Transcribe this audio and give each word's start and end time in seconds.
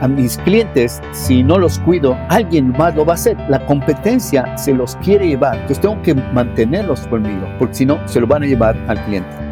a 0.00 0.08
mis 0.08 0.36
clientes, 0.38 1.00
si 1.12 1.42
no 1.42 1.58
los 1.58 1.78
cuido, 1.80 2.16
alguien 2.28 2.72
más 2.72 2.94
lo 2.94 3.04
va 3.04 3.12
a 3.12 3.14
hacer. 3.14 3.36
La 3.48 3.64
competencia 3.66 4.56
se 4.56 4.72
los 4.72 4.96
quiere 4.96 5.28
llevar. 5.28 5.54
Entonces 5.54 5.80
tengo 5.80 6.00
que 6.02 6.14
mantenerlos 6.14 7.06
conmigo, 7.06 7.48
porque 7.58 7.74
si 7.74 7.86
no, 7.86 7.98
se 8.06 8.20
lo 8.20 8.26
van 8.26 8.42
a 8.42 8.46
llevar 8.46 8.76
al 8.88 9.02
cliente. 9.04 9.45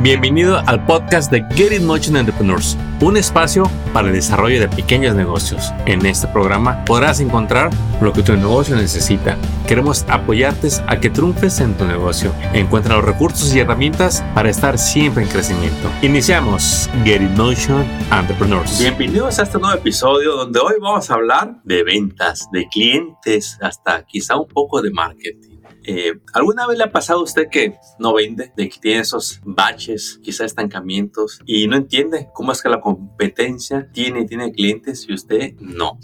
Bienvenido 0.00 0.62
al 0.64 0.86
podcast 0.86 1.28
de 1.28 1.44
Get 1.56 1.72
In 1.72 1.84
Motion 1.84 2.16
Entrepreneurs, 2.16 2.78
un 3.00 3.16
espacio 3.16 3.68
para 3.92 4.06
el 4.06 4.14
desarrollo 4.14 4.60
de 4.60 4.68
pequeños 4.68 5.16
negocios. 5.16 5.72
En 5.86 6.06
este 6.06 6.28
programa 6.28 6.84
podrás 6.84 7.18
encontrar 7.18 7.70
lo 8.00 8.12
que 8.12 8.22
tu 8.22 8.32
negocio 8.36 8.76
necesita. 8.76 9.36
Queremos 9.66 10.04
apoyarte 10.08 10.68
a 10.86 11.00
que 11.00 11.10
triunfes 11.10 11.58
en 11.58 11.74
tu 11.74 11.84
negocio. 11.84 12.32
Encuentra 12.52 12.94
los 12.94 13.06
recursos 13.06 13.52
y 13.52 13.58
herramientas 13.58 14.22
para 14.36 14.50
estar 14.50 14.78
siempre 14.78 15.24
en 15.24 15.30
crecimiento. 15.30 15.90
Iniciamos 16.02 16.88
Get 17.02 17.20
In 17.20 17.34
Motion 17.34 17.84
Entrepreneurs. 18.12 18.78
Bienvenidos 18.78 19.40
a 19.40 19.42
este 19.42 19.58
nuevo 19.58 19.76
episodio 19.76 20.36
donde 20.36 20.60
hoy 20.60 20.74
vamos 20.80 21.10
a 21.10 21.14
hablar 21.14 21.60
de 21.64 21.82
ventas, 21.82 22.46
de 22.52 22.68
clientes, 22.68 23.58
hasta 23.60 24.04
quizá 24.06 24.36
un 24.36 24.46
poco 24.46 24.80
de 24.80 24.92
marketing. 24.92 25.47
Eh, 25.84 26.20
¿Alguna 26.34 26.66
vez 26.66 26.78
le 26.78 26.84
ha 26.84 26.92
pasado 26.92 27.20
a 27.20 27.22
usted 27.22 27.48
que 27.50 27.76
no 27.98 28.14
vende, 28.14 28.52
de 28.56 28.68
que 28.68 28.78
tiene 28.78 29.00
esos 29.00 29.40
baches, 29.44 30.20
quizás 30.22 30.46
estancamientos, 30.46 31.40
y 31.46 31.66
no 31.66 31.76
entiende 31.76 32.28
cómo 32.34 32.52
es 32.52 32.62
que 32.62 32.68
la 32.68 32.80
competencia 32.80 33.88
tiene, 33.92 34.24
tiene 34.24 34.52
clientes 34.52 35.06
y 35.08 35.14
usted 35.14 35.54
no? 35.60 35.98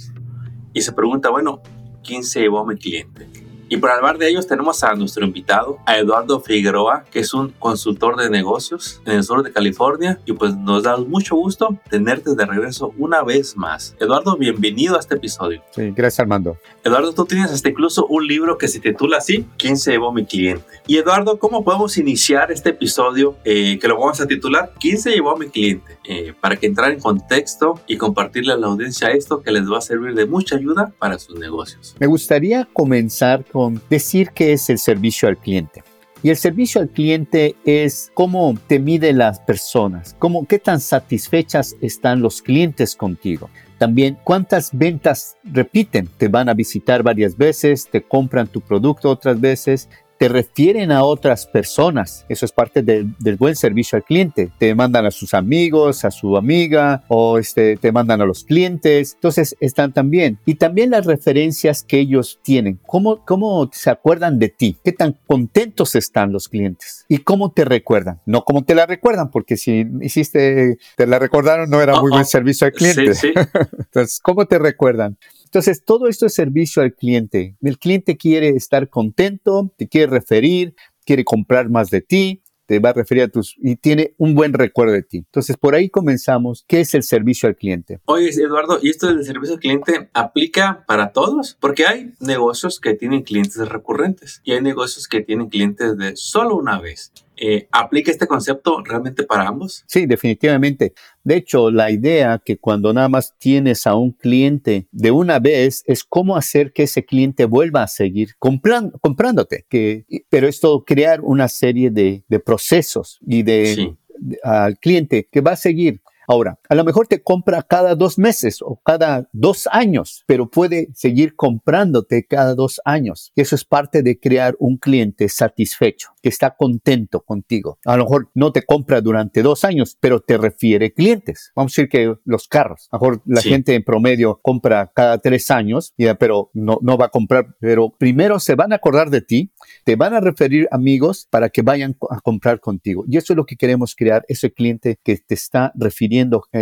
Y 0.73 0.80
se 0.83 0.92
pregunta, 0.92 1.30
bueno, 1.30 1.62
¿quién 2.02 2.24
se 2.24 2.41
llevó 2.41 2.60
a 2.60 2.66
mi 2.66 2.77
cliente? 2.77 3.28
Y 3.68 3.78
para 3.78 3.95
hablar 3.95 4.18
de 4.18 4.28
ellos 4.28 4.46
tenemos 4.46 4.84
a 4.84 4.95
nuestro 4.95 5.24
invitado, 5.24 5.78
a 5.86 5.98
Eduardo 5.98 6.41
Figueroa, 6.41 7.05
que 7.10 7.20
es 7.20 7.32
un 7.32 7.50
consultor 7.59 8.16
de 8.16 8.30
negocios 8.30 9.00
en 9.06 9.14
el 9.14 9.24
sur 9.24 9.42
de 9.42 9.52
California. 9.52 10.20
Y 10.27 10.32
pues 10.32 10.56
nos 10.56 10.82
da 10.82 10.96
mucho 10.98 11.36
gusto 11.36 11.78
tenerte 11.88 12.34
de 12.34 12.46
regreso 12.46 12.92
una 12.98 13.22
vez 13.22 13.56
más. 13.56 13.96
Eduardo, 14.00 14.36
bienvenido 14.36 14.96
a 14.96 15.00
este 15.00 15.16
episodio. 15.16 15.62
Sí, 15.70 15.92
gracias 15.94 16.20
Armando. 16.20 16.58
Eduardo, 16.83 17.12
tú 17.12 17.24
tienes 17.24 17.50
hasta 17.50 17.69
incluso 17.69 18.06
un 18.06 18.27
libro 18.27 18.58
que 18.58 18.69
se 18.69 18.80
titula 18.80 19.19
así, 19.19 19.47
¿Quién 19.58 19.77
se 19.77 19.92
llevó 19.92 20.12
mi 20.12 20.27
cliente? 20.27 20.64
Y 20.86 20.98
Eduardo, 20.98 21.39
¿cómo 21.39 21.64
podemos 21.64 21.96
iniciar 21.96 22.52
este 22.52 22.70
episodio 22.70 23.36
eh, 23.44 23.78
que 23.80 23.89
lo 23.89 23.98
vamos 23.98 24.20
a 24.20 24.27
titular 24.27 24.72
¿Quién 24.78 24.98
se 24.98 25.11
llevó 25.11 25.33
a 25.33 25.39
mi 25.39 25.48
cliente? 25.48 25.98
Eh, 26.05 26.34
para 26.39 26.56
que 26.56 26.67
entrar 26.67 26.91
en 26.91 27.00
contexto 27.00 27.80
y 27.86 27.96
compartirle 27.96 28.52
a 28.52 28.56
la 28.56 28.67
audiencia 28.67 29.08
esto 29.08 29.42
que 29.42 29.50
les 29.50 29.70
va 29.70 29.78
a 29.78 29.80
servir 29.80 30.14
de 30.14 30.27
mucha 30.27 30.56
ayuda 30.56 30.92
para 30.98 31.19
sus 31.19 31.39
negocios. 31.39 31.94
Me 31.98 32.06
gustaría 32.06 32.69
comenzar 32.72 33.44
con 33.55 33.80
decir 33.88 34.30
qué 34.34 34.52
es 34.52 34.69
el 34.69 34.80
servicio 34.80 35.28
al 35.28 35.38
cliente. 35.38 35.84
Y 36.24 36.30
el 36.30 36.36
servicio 36.36 36.80
al 36.80 36.88
cliente 36.88 37.55
es 37.64 38.11
cómo 38.12 38.52
te 38.66 38.80
miden 38.80 39.19
las 39.19 39.38
personas, 39.38 40.16
cómo, 40.19 40.44
qué 40.44 40.58
tan 40.58 40.80
satisfechas 40.80 41.77
están 41.80 42.20
los 42.20 42.42
clientes 42.42 42.96
contigo. 42.96 43.48
También 43.78 44.19
cuántas 44.24 44.77
ventas 44.77 45.36
repiten, 45.44 46.08
te 46.19 46.27
van 46.27 46.48
a 46.48 46.55
visitar 46.55 47.05
varias 47.05 47.36
veces, 47.36 47.86
te 47.88 48.02
compran 48.02 48.48
tu 48.48 48.61
producto 48.61 49.08
otras 49.08 49.41
veces, 49.41 49.89
te 50.19 50.29
refieren 50.29 50.93
a 50.93 51.05
otras 51.05 51.47
personas. 51.47 52.25
Eso 52.29 52.45
es 52.45 52.53
parte 52.53 52.83
del 52.83 53.37
buen 53.37 53.57
servicio 53.57 53.97
al 53.97 54.05
cliente. 54.05 54.51
Te 54.59 54.75
mandan 54.75 55.07
a 55.07 55.11
sus 55.11 55.34
amigos, 55.34 56.05
a 56.05 56.11
su 56.11 56.37
amiga 56.37 57.05
o 57.09 57.39
este, 57.39 57.77
te 57.77 57.93
mandan 57.93 58.20
a 58.20 58.27
los 58.27 58.45
clientes. 58.45 59.15
Entonces 59.15 59.57
están 59.61 59.92
también. 59.92 60.39
Y 60.45 60.57
también 60.57 60.91
las 60.91 61.07
referencias 61.07 61.83
que 61.83 61.98
ellos 61.98 62.41
tienen. 62.42 62.79
¿Cómo, 62.87 63.25
cómo 63.25 63.69
se 63.73 63.91
acuerdan 63.91 64.39
de 64.39 64.48
ti? 64.48 64.77
¿Qué 64.85 64.92
tan 64.92 65.17
contentos 65.27 65.95
están 65.95 66.33
los 66.33 66.48
clientes? 66.48 67.05
¿Y 67.09 67.19
cómo 67.19 67.53
te 67.53 67.65
recuerdan? 67.65 68.20
No 68.27 68.45
cómo 68.45 68.65
te 68.65 68.75
la 68.75 68.87
recuerdan, 68.87 69.31
porque 69.31 69.57
si 69.57 69.87
hiciste, 70.01 70.79
te 70.97 71.07
la 71.07 71.19
recordaron, 71.19 71.70
no 71.70 71.81
era 71.81 72.01
muy 72.01 72.11
buen 72.11 72.25
servicio 72.25 72.67
al 72.67 72.73
cliente. 72.73 73.15
Sí, 73.15 73.29
sí. 73.29 73.35
Entonces, 73.79 74.20
¿cómo 74.23 74.47
te 74.47 74.59
recuerdan? 74.59 75.19
Entonces, 75.55 75.84
todo 75.84 76.08
esto 76.08 76.27
es 76.27 76.34
servicio 76.34 76.83
al 76.83 76.97
cliente. 76.97 77.56
El 77.62 77.78
cliente 77.78 78.16
quiere 78.16 78.48
estar 78.48 78.88
contento, 78.91 79.72
te 79.79 79.86
quiere 79.86 80.11
referir, 80.11 80.74
quiere 81.06 81.23
comprar 81.23 81.70
más 81.70 81.90
de 81.90 82.01
ti, 82.01 82.42
te 82.67 82.80
va 82.80 82.89
a 82.90 82.92
referir 82.92 83.23
a 83.23 83.29
tus 83.29 83.55
y 83.58 83.77
tiene 83.77 84.17
un 84.18 84.34
buen 84.34 84.52
recuerdo 84.52 84.95
de 84.95 85.05
ti. 85.05 85.18
Entonces, 85.18 85.56
por 85.56 85.77
ahí 85.77 85.90
comenzamos. 85.90 86.64
¿Qué 86.67 86.80
es 86.80 86.92
el 86.96 87.05
servicio 87.05 87.48
al 87.48 87.55
cliente? 87.55 88.01
Oye, 88.06 88.30
Eduardo, 88.30 88.80
¿y 88.83 88.90
esto 88.90 89.06
del 89.06 89.24
servicio 89.24 89.55
al 89.55 89.61
cliente 89.61 90.11
aplica 90.12 90.84
para 90.89 91.12
todos? 91.12 91.56
Porque 91.61 91.86
hay 91.86 92.14
negocios 92.18 92.80
que 92.80 92.95
tienen 92.95 93.23
clientes 93.23 93.68
recurrentes 93.68 94.40
y 94.42 94.55
hay 94.55 94.61
negocios 94.61 95.06
que 95.06 95.20
tienen 95.20 95.50
clientes 95.50 95.96
de 95.96 96.17
solo 96.17 96.56
una 96.56 96.80
vez. 96.80 97.12
Eh, 97.36 97.68
¿Aplica 97.72 98.11
este 98.11 98.27
concepto 98.27 98.83
realmente 98.84 99.24
para 99.24 99.48
ambos? 99.48 99.84
Sí, 99.86 100.06
definitivamente. 100.06 100.95
De 101.24 101.36
hecho, 101.36 101.70
la 101.70 101.90
idea 101.90 102.40
que 102.45 102.58
cuando 102.58 102.92
nada 102.92 103.08
más 103.08 103.34
tienes 103.39 103.86
a 103.86 103.95
un 103.95 104.12
cliente 104.12 104.86
de 104.92 105.11
una 105.11 105.39
vez 105.40 105.83
es 105.86 106.05
cómo 106.05 106.36
hacer 106.36 106.73
que 106.73 106.84
ese 106.84 107.05
cliente 107.05 107.44
vuelva 107.44 107.83
a 107.83 107.89
seguir 107.89 108.36
comprándote. 108.39 109.67
Que, 109.68 110.05
pero 110.28 110.46
esto 110.46 110.84
crear 110.84 111.20
una 111.23 111.48
serie 111.48 111.90
de, 111.90 112.23
procesos 112.44 113.18
y 113.27 113.42
de, 113.42 113.96
al 114.42 114.78
cliente 114.78 115.28
que 115.30 115.40
va 115.40 115.52
a 115.52 115.56
seguir 115.56 116.02
Ahora, 116.27 116.58
a 116.68 116.74
lo 116.74 116.85
mejor 116.85 117.07
te 117.07 117.23
compra 117.23 117.62
cada 117.62 117.95
dos 117.95 118.18
meses 118.18 118.61
o 118.62 118.80
cada 118.85 119.29
dos 119.33 119.68
años, 119.70 120.24
pero 120.27 120.48
puede 120.48 120.89
seguir 120.95 121.36
comprándote 121.36 122.27
cada 122.27 122.55
dos 122.55 122.80
años. 122.85 123.33
Eso 123.36 123.55
es 123.55 123.64
parte 123.64 124.02
de 124.02 124.18
crear 124.18 124.57
un 124.58 124.79
cliente 124.79 125.29
satisfecho, 125.29 126.11
que 126.23 126.29
está 126.29 126.57
contento 126.57 127.20
contigo. 127.20 127.79
A 127.85 127.96
lo 127.96 128.05
mejor 128.05 128.31
no 128.35 128.52
te 128.52 128.64
compra 128.64 129.00
durante 129.00 129.43
dos 129.43 129.64
años, 129.64 129.96
pero 130.00 130.20
te 130.20 130.38
refiere 130.38 130.93
clientes. 130.93 131.52
Vamos 131.55 131.73
a 131.73 131.82
decir 131.82 131.88
que 131.88 132.14
los 132.25 132.49
carros. 132.49 132.88
A 132.91 132.96
lo 132.96 133.00
mejor 133.00 133.23
la 133.26 133.43
gente 133.43 133.75
en 133.75 133.85
promedio 133.85 134.41
compra 134.43 134.91
cada 134.94 135.19
tres 135.19 135.50
años, 135.50 135.94
pero 136.19 136.50
no, 136.55 136.79
no 136.82 136.96
va 136.96 137.06
a 137.06 137.11
comprar. 137.11 137.55
Pero 137.61 137.91
primero 137.91 138.41
se 138.41 138.55
van 138.55 138.73
a 138.73 138.76
acordar 138.76 139.11
de 139.11 139.20
ti, 139.20 139.52
te 139.85 139.96
van 139.96 140.14
a 140.14 140.20
referir 140.20 140.69
amigos 140.70 141.26
para 141.31 141.50
que 141.50 141.62
vayan 141.62 141.96
a 142.11 142.20
comprar 142.20 142.61
contigo. 142.61 143.05
Y 143.08 143.17
eso 143.19 143.32
es 143.32 143.37
lo 143.37 143.46
que 143.46 143.56
queremos 143.56 143.94
crear, 143.94 144.25
ese 144.29 144.52
cliente 144.52 144.99
que 145.02 145.17
te 145.17 145.35
está 145.35 145.73
refiriendo 145.75 146.13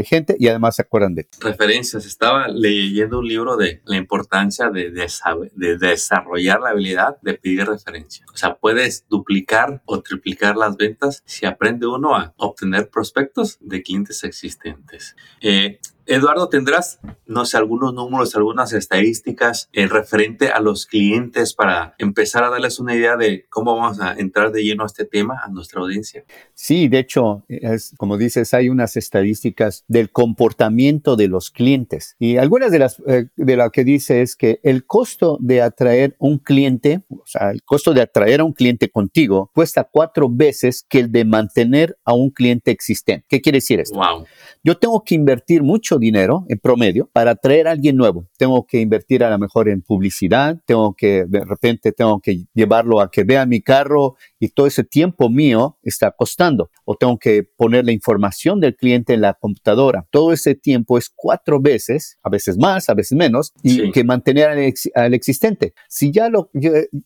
gente 0.05 0.37
y 0.39 0.49
además 0.49 0.77
se 0.77 0.83
acuerdan 0.83 1.15
de 1.15 1.29
Referencias. 1.41 2.07
Estaba 2.07 2.49
leyendo 2.49 3.19
un 3.19 3.27
libro 3.27 3.57
de 3.57 3.83
la 3.85 3.97
importancia 3.97 4.71
de, 4.71 4.91
de, 4.91 5.79
desarrollar 5.79 6.61
la 6.61 6.71
habilidad 6.71 7.17
de 7.23 7.35
pedir 7.35 7.67
referencia. 7.67 8.25
O 8.33 8.37
sea, 8.37 8.57
puedes 8.57 9.07
duplicar 9.09 9.83
o 9.85 10.01
triplicar 10.03 10.57
las 10.57 10.77
ventas 10.77 11.23
si 11.27 11.47
aprende 11.47 11.87
uno 11.87 12.17
a 12.17 12.35
obtener 12.37 12.89
prospectos 12.91 13.59
de 13.61 13.83
clientes 13.83 14.25
existentes. 14.25 15.17
Eh, 15.41 15.79
Eduardo, 16.07 16.49
¿tendrás, 16.49 16.99
no 17.27 17.45
sé, 17.45 17.57
algunos 17.57 17.95
números, 17.95 18.35
algunas 18.35 18.73
estadísticas 18.73 19.69
en 19.73 19.89
referente 19.89 20.49
a 20.49 20.61
los 20.61 20.87
clientes 20.87 21.55
para 21.55 21.95
empezar 21.99 22.45
a 22.45 22.51
darles 22.51 22.81
una 22.81 22.95
idea 22.95 23.17
de 23.17 23.47
cómo 23.49 23.77
vamos 23.77 24.01
a 24.01 24.15
entrar 24.15 24.51
de 24.53 24.65
lleno 24.65 24.83
a 24.83 24.87
este 24.87 25.05
tema 25.05 25.41
a 25.45 25.49
nuestra 25.49 25.81
audiencia? 25.81 26.25
Sí, 26.55 26.89
de 26.89 26.99
hecho, 26.99 27.45
es, 27.49 27.95
como 27.97 28.19
dices, 28.19 28.53
hay 28.55 28.69
unas 28.69 28.97
estadísticas 28.97 29.85
del 29.89 30.11
comportamiento 30.11 31.17
de 31.17 31.29
los 31.29 31.51
clientes. 31.51 32.17
Y 32.19 32.37
algunas 32.37 32.71
de 32.73 32.79
las 32.79 33.01
eh, 33.07 33.27
de 33.37 33.57
lo 33.57 33.71
que 33.71 33.85
dice 33.85 34.23
es 34.23 34.37
que 34.37 34.61
el 34.63 34.87
costo 34.87 35.39
de 35.41 35.63
atraer 35.63 36.17
un 36.19 36.39
cliente, 36.39 37.03
o 37.09 37.23
sea, 37.27 37.51
el 37.51 37.63
costo 37.63 37.95
de 37.95 38.03
atraer 38.03 38.41
a 38.41 38.45
un 38.45 38.53
cliente 38.53 38.91
contigo 38.91 39.51
cuesta 39.55 39.89
cuatro 39.91 40.29
veces 40.29 40.85
que 40.89 41.01
el 41.01 41.13
de 41.13 41.25
mantener 41.25 41.97
a 42.05 42.15
un 42.15 42.31
cliente 42.31 42.71
existente. 42.71 43.25
¿Qué 43.29 43.41
quiere 43.41 43.59
decir 43.59 43.81
esto? 43.81 43.97
Wow. 43.97 44.27
Yo 44.63 44.77
tengo 44.77 45.03
que 45.05 45.15
invertir 45.15 45.63
mucho 45.63 45.92
dinero 45.99 46.45
en 46.49 46.59
promedio 46.59 47.09
para 47.13 47.33
atraer 47.33 47.69
a 47.69 47.73
alguien 47.73 47.97
nuevo. 47.97 48.29
Tengo 48.37 48.67
que 48.67 48.81
invertir 48.81 49.25
a 49.25 49.31
lo 49.31 49.39
mejor 49.39 49.69
en 49.69 49.83
publicidad, 49.83 50.61
tengo 50.67 50.95
que, 50.95 51.25
de 51.27 51.45
repente 51.45 51.93
tengo 51.93 52.21
que 52.21 52.45
llevarlo 52.55 53.01
a 53.01 53.11
que 53.11 53.25
vea 53.25 53.47
mi 53.47 53.61
carro 53.61 54.17
y 54.43 54.49
todo 54.49 54.67
ese 54.67 54.83
tiempo 54.83 55.31
mío 55.31 55.79
está 55.85 56.11
costando. 56.11 56.69
O 56.85 56.97
tengo 56.97 57.17
que 57.17 57.45
poner 57.45 57.85
la 57.85 57.93
información 57.93 58.59
del 58.59 58.75
cliente 58.75 59.15
en 59.15 59.21
la 59.21 59.35
computadora. 59.35 60.05
Todo 60.11 60.33
ese 60.33 60.57
tiempo 60.57 60.99
es 60.99 61.13
cuatro 61.15 61.61
veces, 61.61 62.19
a 62.25 62.29
veces 62.29 62.59
más, 62.59 62.89
a 62.89 62.95
veces 62.95 63.17
menos, 63.17 63.53
y 63.63 63.93
que 63.93 64.03
mantener 64.03 64.49
al, 64.97 65.15
existente. 65.15 65.75
Si 65.89 66.11
ya, 66.11 66.29
lo, 66.29 66.51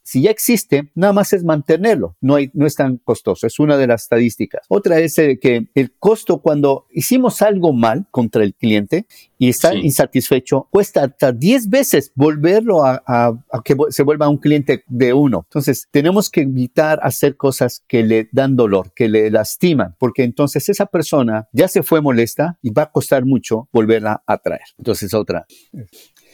si 0.02 0.22
ya 0.22 0.30
existe, 0.30 0.90
nada 0.94 1.12
más 1.12 1.34
es 1.34 1.44
mantenerlo. 1.44 2.16
No, 2.22 2.36
hay, 2.36 2.50
no 2.54 2.66
es 2.66 2.74
tan 2.74 2.96
costoso. 2.96 3.46
Es 3.46 3.58
una 3.58 3.76
de 3.76 3.86
las 3.86 4.04
estadísticas. 4.04 4.64
Otra 4.70 4.98
es 5.00 5.16
que 5.16 5.68
el 5.74 5.92
costo 5.98 6.40
cuando 6.40 6.86
hicimos 6.90 7.42
algo 7.42 7.74
mal 7.74 8.06
contra 8.12 8.44
el 8.44 8.54
cliente 8.54 9.04
y 9.38 9.48
está 9.48 9.74
insatisfecho, 9.74 10.68
cuesta 10.70 11.04
hasta 11.04 11.32
10 11.32 11.68
veces 11.68 12.12
volverlo 12.14 12.84
a, 12.84 13.02
que 13.64 13.76
se 13.90 14.02
vuelva 14.02 14.28
un 14.28 14.38
cliente 14.38 14.84
de 14.86 15.12
uno. 15.12 15.42
Entonces, 15.48 15.88
tenemos 15.90 16.30
que 16.30 16.42
evitar 16.42 16.98
hacer 17.02 17.36
cosas 17.36 17.84
que 17.86 18.02
le 18.02 18.28
dan 18.32 18.56
dolor, 18.56 18.92
que 18.94 19.08
le 19.08 19.30
lastiman, 19.30 19.94
porque 19.98 20.24
entonces 20.24 20.68
esa 20.68 20.86
persona 20.86 21.48
ya 21.52 21.68
se 21.68 21.82
fue 21.82 22.00
molesta 22.00 22.58
y 22.62 22.70
va 22.70 22.82
a 22.82 22.90
costar 22.90 23.24
mucho 23.24 23.68
volverla 23.72 24.22
a 24.26 24.38
traer. 24.38 24.62
Entonces, 24.78 25.12
otra. 25.14 25.46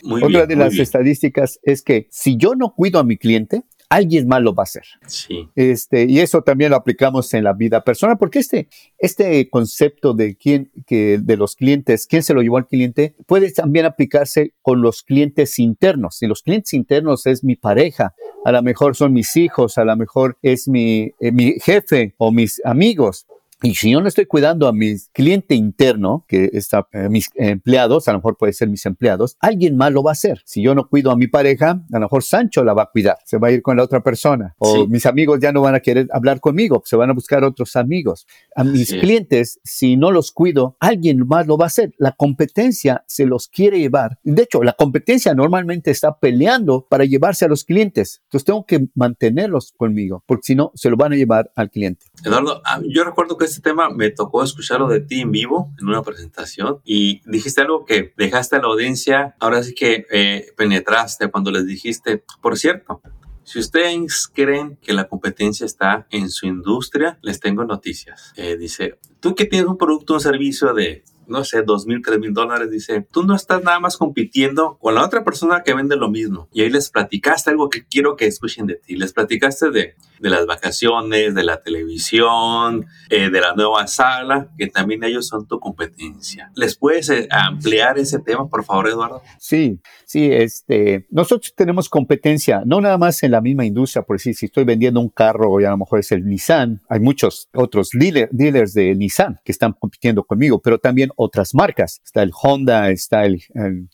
otra 0.05 0.47
de 0.47 0.57
las 0.57 0.79
estadísticas 0.79 1.61
es 1.63 1.83
que 1.83 2.09
si 2.11 2.37
yo 2.37 2.55
no 2.55 2.75
cuido 2.75 2.99
a 2.99 3.05
mi 3.05 3.17
cliente, 3.17 3.65
alguien 3.95 4.27
más 4.27 4.43
lo 4.43 4.55
va 4.55 4.63
a 4.63 4.65
hacer. 4.65 4.85
Sí. 5.07 5.49
Este, 5.55 6.05
y 6.05 6.21
eso 6.21 6.43
también 6.43 6.71
lo 6.71 6.77
aplicamos 6.77 7.33
en 7.35 7.45
la 7.45 7.53
vida 7.53 7.85
personal, 7.85 8.17
porque 8.19 8.39
este, 8.39 8.69
este 8.99 9.49
concepto 9.51 10.15
de 10.15 10.37
quién, 10.37 10.71
que, 10.87 11.19
de 11.23 11.37
los 11.37 11.57
clientes, 11.57 12.07
quién 12.07 12.23
se 12.23 12.35
lo 12.35 12.43
llevó 12.43 12.57
al 12.57 12.67
cliente, 12.67 13.15
puede 13.27 13.53
también 13.53 13.85
aplicarse 13.85 14.55
con 14.63 14.81
los 14.81 15.03
clientes 15.03 15.59
internos. 15.59 16.23
Y 16.23 16.27
los 16.27 16.43
clientes 16.43 16.73
internos 16.73 17.27
es 17.27 17.45
mi 17.45 17.57
pareja, 17.57 18.15
a 18.45 18.53
lo 18.53 18.63
mejor 18.63 18.97
son 18.97 19.13
mis 19.13 19.37
hijos, 19.37 19.79
a 19.79 19.85
lo 19.85 19.97
mejor 19.97 20.39
es 20.43 20.69
mi, 20.69 21.13
eh, 21.21 21.33
mi 21.33 21.55
jefe 21.61 22.15
o 22.19 22.33
mis 22.33 22.61
amigos. 22.65 23.27
Y 23.63 23.75
si 23.77 23.93
yo 23.93 24.01
no 24.01 24.09
estoy 24.09 24.27
cuidando 24.27 24.67
a 24.67 24.73
mi 24.73 24.97
cliente 25.13 25.55
interno, 25.55 26.25
que 26.27 26.51
está 26.53 26.89
eh, 26.93 27.09
mis 27.09 27.31
empleados, 27.37 28.09
a 28.09 28.13
lo 28.13 28.19
mejor 28.19 28.37
puede 28.37 28.53
ser 28.53 28.69
mis 28.69 28.85
empleados, 28.87 29.37
alguien 29.41 29.77
más 29.77 29.93
lo 29.93 30.03
va 30.03 30.11
a 30.11 30.13
hacer. 30.13 30.43
Si 30.45 30.63
yo 30.63 30.75
no 30.75 30.89
cuido 30.89 31.13
a 31.13 31.17
mi 31.17 31.29
pareja, 31.29 31.71
a 31.71 31.99
lo 31.99 32.01
mejor 32.01 32.25
Sancho 32.25 32.65
la 32.65 32.75
va 32.75 32.85
a 32.85 32.91
cuidar, 32.91 33.19
se 33.25 33.39
va 33.39 33.49
a 33.49 33.51
ir 33.53 33.63
con 33.63 33.77
la 33.77 33.85
otra 33.85 34.03
persona. 34.03 34.55
O 34.59 34.87
mis 34.89 35.07
amigos 35.07 35.39
ya 35.41 35.53
no 35.53 35.63
van 35.63 35.77
a 35.77 35.81
querer 35.81 36.09
hablar 36.13 36.41
conmigo, 36.41 36.83
se 36.85 36.97
van 36.97 37.11
a 37.11 37.13
buscar 37.13 37.45
otros 37.45 37.77
amigos. 37.77 38.27
A 38.57 38.65
mis 38.65 38.91
clientes, 38.93 39.61
si 39.63 39.97
no 39.97 40.11
los 40.11 40.33
cuido, 40.33 40.77
alguien 40.81 41.27
más 41.27 41.47
lo 41.47 41.57
va 41.57 41.67
a 41.67 41.69
hacer. 41.69 41.95
La 41.99 42.13
competencia 42.13 43.05
se 43.07 43.27
los 43.27 43.47
quiere 43.47 43.79
llevar. 43.79 44.19
De 44.25 44.43
hecho, 44.43 44.63
la 44.65 44.73
competencia 44.73 45.35
normalmente 45.35 45.93
está 45.93 46.19
peleando 46.19 46.87
para 46.89 47.05
llevarse 47.05 47.45
a 47.45 47.49
los 47.49 47.65
clientes. 47.65 48.23
Entonces 48.25 48.45
tengo 48.45 48.67
que 48.67 48.89
mantenerlos 48.95 49.73
conmigo, 49.77 50.25
porque 50.27 50.47
si 50.47 50.55
no, 50.57 50.73
se 50.75 50.91
lo 50.91 50.97
van 50.97 51.13
a 51.13 51.17
llevar 51.17 51.53
al 51.55 51.71
cliente. 51.71 52.07
Eduardo, 52.25 52.61
yo 52.89 53.05
recuerdo 53.05 53.37
que 53.37 53.52
este 53.53 53.71
tema 53.71 53.91
me 53.91 54.11
tocó 54.11 54.43
escucharlo 54.43 54.89
de 54.89 55.01
ti 55.01 55.21
en 55.21 55.31
vivo 55.31 55.71
en 55.79 55.89
una 55.89 56.03
presentación 56.03 56.81
y 56.85 57.21
dijiste 57.31 57.61
algo 57.61 57.85
que 57.85 58.13
dejaste 58.17 58.57
a 58.57 58.61
la 58.61 58.67
audiencia, 58.67 59.37
ahora 59.39 59.63
sí 59.63 59.75
que 59.75 60.07
eh, 60.11 60.47
penetraste 60.57 61.31
cuando 61.31 61.51
les 61.51 61.67
dijiste, 61.67 62.25
por 62.41 62.59
cierto, 62.59 63.03
si 63.45 63.59
ustedes 63.59 64.29
creen 64.33 64.79
que 64.81 64.93
la 64.93 65.09
competencia 65.09 65.67
está 65.67 66.07
en 66.11 66.31
su 66.31 66.47
industria, 66.47 67.19
les 67.23 67.41
tengo 67.41 67.65
noticias. 67.65 68.33
Eh, 68.37 68.57
dice, 68.57 68.99
tú 69.21 69.35
que 69.35 69.45
tienes 69.45 69.69
un 69.69 69.77
producto 69.77 70.15
o 70.15 70.17
un 70.17 70.23
servicio 70.23 70.73
de 70.73 71.05
no 71.33 71.43
sé, 71.45 71.63
dos 71.63 71.87
mil, 71.87 72.01
tres 72.03 72.19
mil 72.21 72.33
dólares, 72.33 72.71
dice, 72.71 73.07
tú 73.11 73.25
no 73.25 73.35
estás 73.35 73.65
nada 73.65 73.81
más 73.81 73.97
compitiendo 73.97 74.79
con 74.81 74.95
la 74.95 75.05
otra 75.05 75.25
persona 75.25 75.63
que 75.65 75.75
vende 75.75 75.97
lo 75.97 76.11
mismo. 76.11 76.49
Y 76.53 76.63
ahí 76.63 76.71
les 76.71 76.91
platicaste 76.91 77.51
algo 77.51 77.69
que 77.69 77.85
quiero 77.85 78.15
que 78.15 78.27
escuchen 78.27 78.67
de 78.67 78.77
ti. 78.77 78.97
Les 78.97 79.13
platicaste 79.13 79.71
de, 79.71 79.95
de 80.21 80.31
las 80.31 80.47
vacaciones, 80.47 81.35
de 81.35 81.43
la 81.43 81.61
televisión, 81.61 82.87
eh, 83.11 83.31
de 83.31 83.41
la 83.41 83.55
nueva 83.55 83.87
sala, 83.87 84.49
que 84.57 84.69
también 84.69 85.03
ellos 85.03 85.27
son 85.27 85.47
tu 85.49 85.59
competencia. 85.59 86.53
¿Les 86.55 86.77
puedes 86.77 87.09
eh, 87.11 87.27
ampliar 87.31 87.99
ese 87.99 88.21
tema, 88.21 88.49
por 88.49 88.65
favor, 88.65 88.89
Eduardo? 88.89 89.23
Sí, 89.39 89.81
sí, 90.05 90.31
este, 90.31 91.07
nosotros 91.11 91.55
tenemos 91.57 91.89
competencia, 91.89 92.63
no 92.65 92.81
nada 92.81 92.99
más 92.99 93.23
en 93.23 93.33
la 93.33 93.41
misma 93.41 93.65
industria, 93.65 94.03
por 94.03 94.17
decir, 94.17 94.35
si 94.35 94.47
estoy 94.47 94.65
vendiendo 94.65 95.01
un 95.01 95.09
carro 95.09 95.61
y 95.61 95.65
a 95.65 95.71
lo 95.71 95.79
mejor 95.79 95.99
es 95.99 96.13
el 96.13 96.25
Nissan, 96.25 96.81
hay 96.89 97.01
muchos 97.01 97.49
otros 97.55 97.91
dealers 97.93 98.75
de 98.75 98.95
Nissan 98.95 99.41
que 99.45 99.53
están 99.53 99.73
compitiendo 99.73 100.25
conmigo, 100.25 100.61
pero 100.61 100.79
también 100.79 101.11
otras 101.23 101.55
marcas. 101.55 102.01
Está 102.05 102.23
el 102.23 102.33
Honda, 102.41 102.91
está 102.91 103.25
el, 103.25 103.43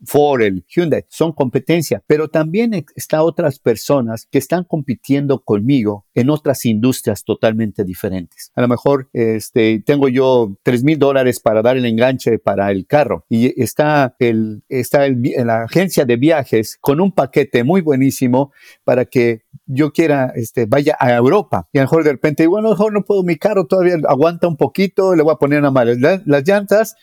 Ford, 0.07 0.43
el 0.43 0.65
Hyundai, 0.69 1.05
son 1.09 1.33
competencia, 1.33 2.03
pero 2.07 2.29
también 2.29 2.85
está 2.97 3.23
otras 3.23 3.59
personas 3.59 4.27
que 4.31 4.39
están 4.39 4.65
compitiendo 4.65 5.43
conmigo 5.43 6.07
en 6.15 6.31
otras 6.31 6.65
industrias 6.65 7.25
totalmente 7.25 7.85
diferentes. 7.85 8.53
A 8.55 8.63
lo 8.63 8.69
mejor 8.69 9.09
este, 9.13 9.83
tengo 9.85 10.09
yo 10.09 10.57
tres 10.63 10.85
mil 10.85 10.99
dólares 10.99 11.41
para 11.41 11.63
dar 11.63 11.77
el 11.77 11.85
enganche 11.85 12.39
para 12.39 12.71
el 12.71 12.87
carro 12.87 13.25
y 13.29 13.61
está, 13.63 14.17
el, 14.19 14.63
está 14.69 15.07
el, 15.07 15.23
la 15.45 15.65
agencia 15.65 16.05
de 16.05 16.17
viajes 16.17 16.79
con 16.81 17.01
un 17.01 17.13
paquete 17.13 17.65
muy 17.65 17.81
buenísimo 17.81 18.53
para 18.85 19.05
que 19.05 19.43
yo 19.67 19.93
quiera, 19.93 20.33
este, 20.35 20.67
vaya 20.67 20.97
a 20.99 21.15
Europa. 21.15 21.69
Y 21.73 21.79
a 21.79 21.83
lo 21.83 21.87
mejor 21.87 22.05
de 22.05 22.13
repente, 22.13 22.47
bueno, 22.47 22.69
a 22.69 22.71
lo 22.71 22.77
mejor 22.77 22.93
no 22.93 23.05
puedo, 23.05 23.23
mi 23.23 23.37
carro 23.37 23.67
todavía 23.67 23.97
aguanta 24.09 24.49
un 24.49 24.57
poquito, 24.57 25.15
le 25.15 25.23
voy 25.23 25.33
a 25.33 25.37
poner 25.37 25.59
una 25.59 25.71
mala 25.71 26.23
las 26.25 26.47
llantas 26.47 26.97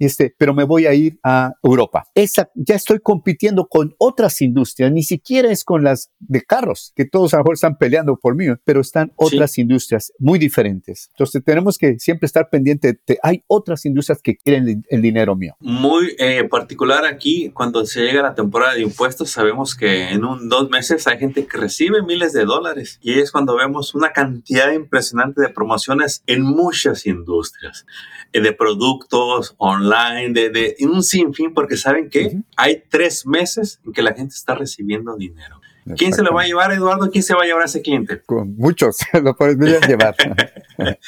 este, 0.00 0.34
pero 0.36 0.54
me 0.54 0.64
voy 0.64 0.86
a 0.86 0.94
ir 0.94 1.18
a 1.22 1.52
Europa. 1.62 2.04
Esa, 2.14 2.50
ya 2.54 2.74
estoy 2.74 3.00
compitiendo 3.00 3.68
con 3.68 3.94
otras 3.98 4.40
industrias, 4.40 4.90
ni 4.90 5.02
siquiera 5.02 5.50
es 5.50 5.62
con 5.62 5.84
las 5.84 6.10
de 6.18 6.42
carros, 6.42 6.92
que 6.96 7.04
todos 7.04 7.34
a 7.34 7.36
lo 7.36 7.44
mejor 7.44 7.54
están 7.54 7.76
peleando 7.76 8.16
por 8.16 8.34
mí, 8.34 8.46
pero 8.64 8.80
están 8.80 9.12
otras 9.16 9.58
industrias 9.58 10.12
muy 10.18 10.38
diferentes. 10.38 11.10
Entonces 11.12 11.44
tenemos 11.44 11.76
que 11.76 11.98
siempre 11.98 12.26
estar 12.26 12.48
pendiente 12.48 12.98
de, 13.06 13.18
hay 13.22 13.44
otras 13.46 13.84
industrias 13.84 14.22
que 14.22 14.36
quieren 14.36 14.84
el, 14.88 15.02
dinero 15.02 15.36
mío. 15.36 15.54
Muy 15.60 16.14
eh, 16.18 16.44
particular 16.44 17.04
aquí, 17.04 17.50
cuando 17.50 17.84
se 17.84 18.00
llega 18.00 18.22
la 18.22 18.34
temporada 18.34 18.74
de 18.74 18.82
impuestos, 18.82 19.30
sabemos 19.30 19.74
que 19.74 20.10
en 20.10 20.24
un 20.24 20.48
dos 20.48 20.70
meses 20.70 21.06
hay 21.06 21.18
gente 21.18 21.46
que 21.46 21.58
recibe 21.58 22.02
miles 22.02 22.32
de 22.32 22.44
dólares 22.44 22.98
y 23.02 23.18
es 23.18 23.30
cuando 23.30 23.56
vemos 23.56 23.94
una 23.94 24.12
cantidad 24.12 24.72
impresionante 24.72 25.42
de 25.42 25.50
promociones 25.50 26.22
en 26.26 26.42
muchas 26.42 27.06
industrias, 27.06 27.84
eh, 28.32 28.40
de 28.40 28.52
productos 28.52 29.54
online 29.58 29.89
de, 30.32 30.50
de 30.50 30.76
un 30.80 31.02
sinfín, 31.02 31.54
porque 31.54 31.76
saben 31.76 32.08
que 32.10 32.38
hay 32.56 32.82
tres 32.88 33.26
meses 33.26 33.80
en 33.84 33.92
que 33.92 34.02
la 34.02 34.14
gente 34.14 34.34
está 34.34 34.54
recibiendo 34.54 35.16
dinero. 35.16 35.60
¿Quién 35.96 36.12
se 36.12 36.22
lo 36.22 36.32
va 36.32 36.42
a 36.42 36.46
llevar, 36.46 36.72
Eduardo? 36.72 37.10
¿Quién 37.10 37.24
se 37.24 37.34
va 37.34 37.42
a 37.42 37.46
llevar 37.46 37.62
a 37.62 37.66
ese 37.66 37.82
cliente? 37.82 38.22
Con 38.22 38.56
muchos, 38.56 38.98
lo 39.22 39.34
podrían 39.34 39.80
llevar. 39.82 40.14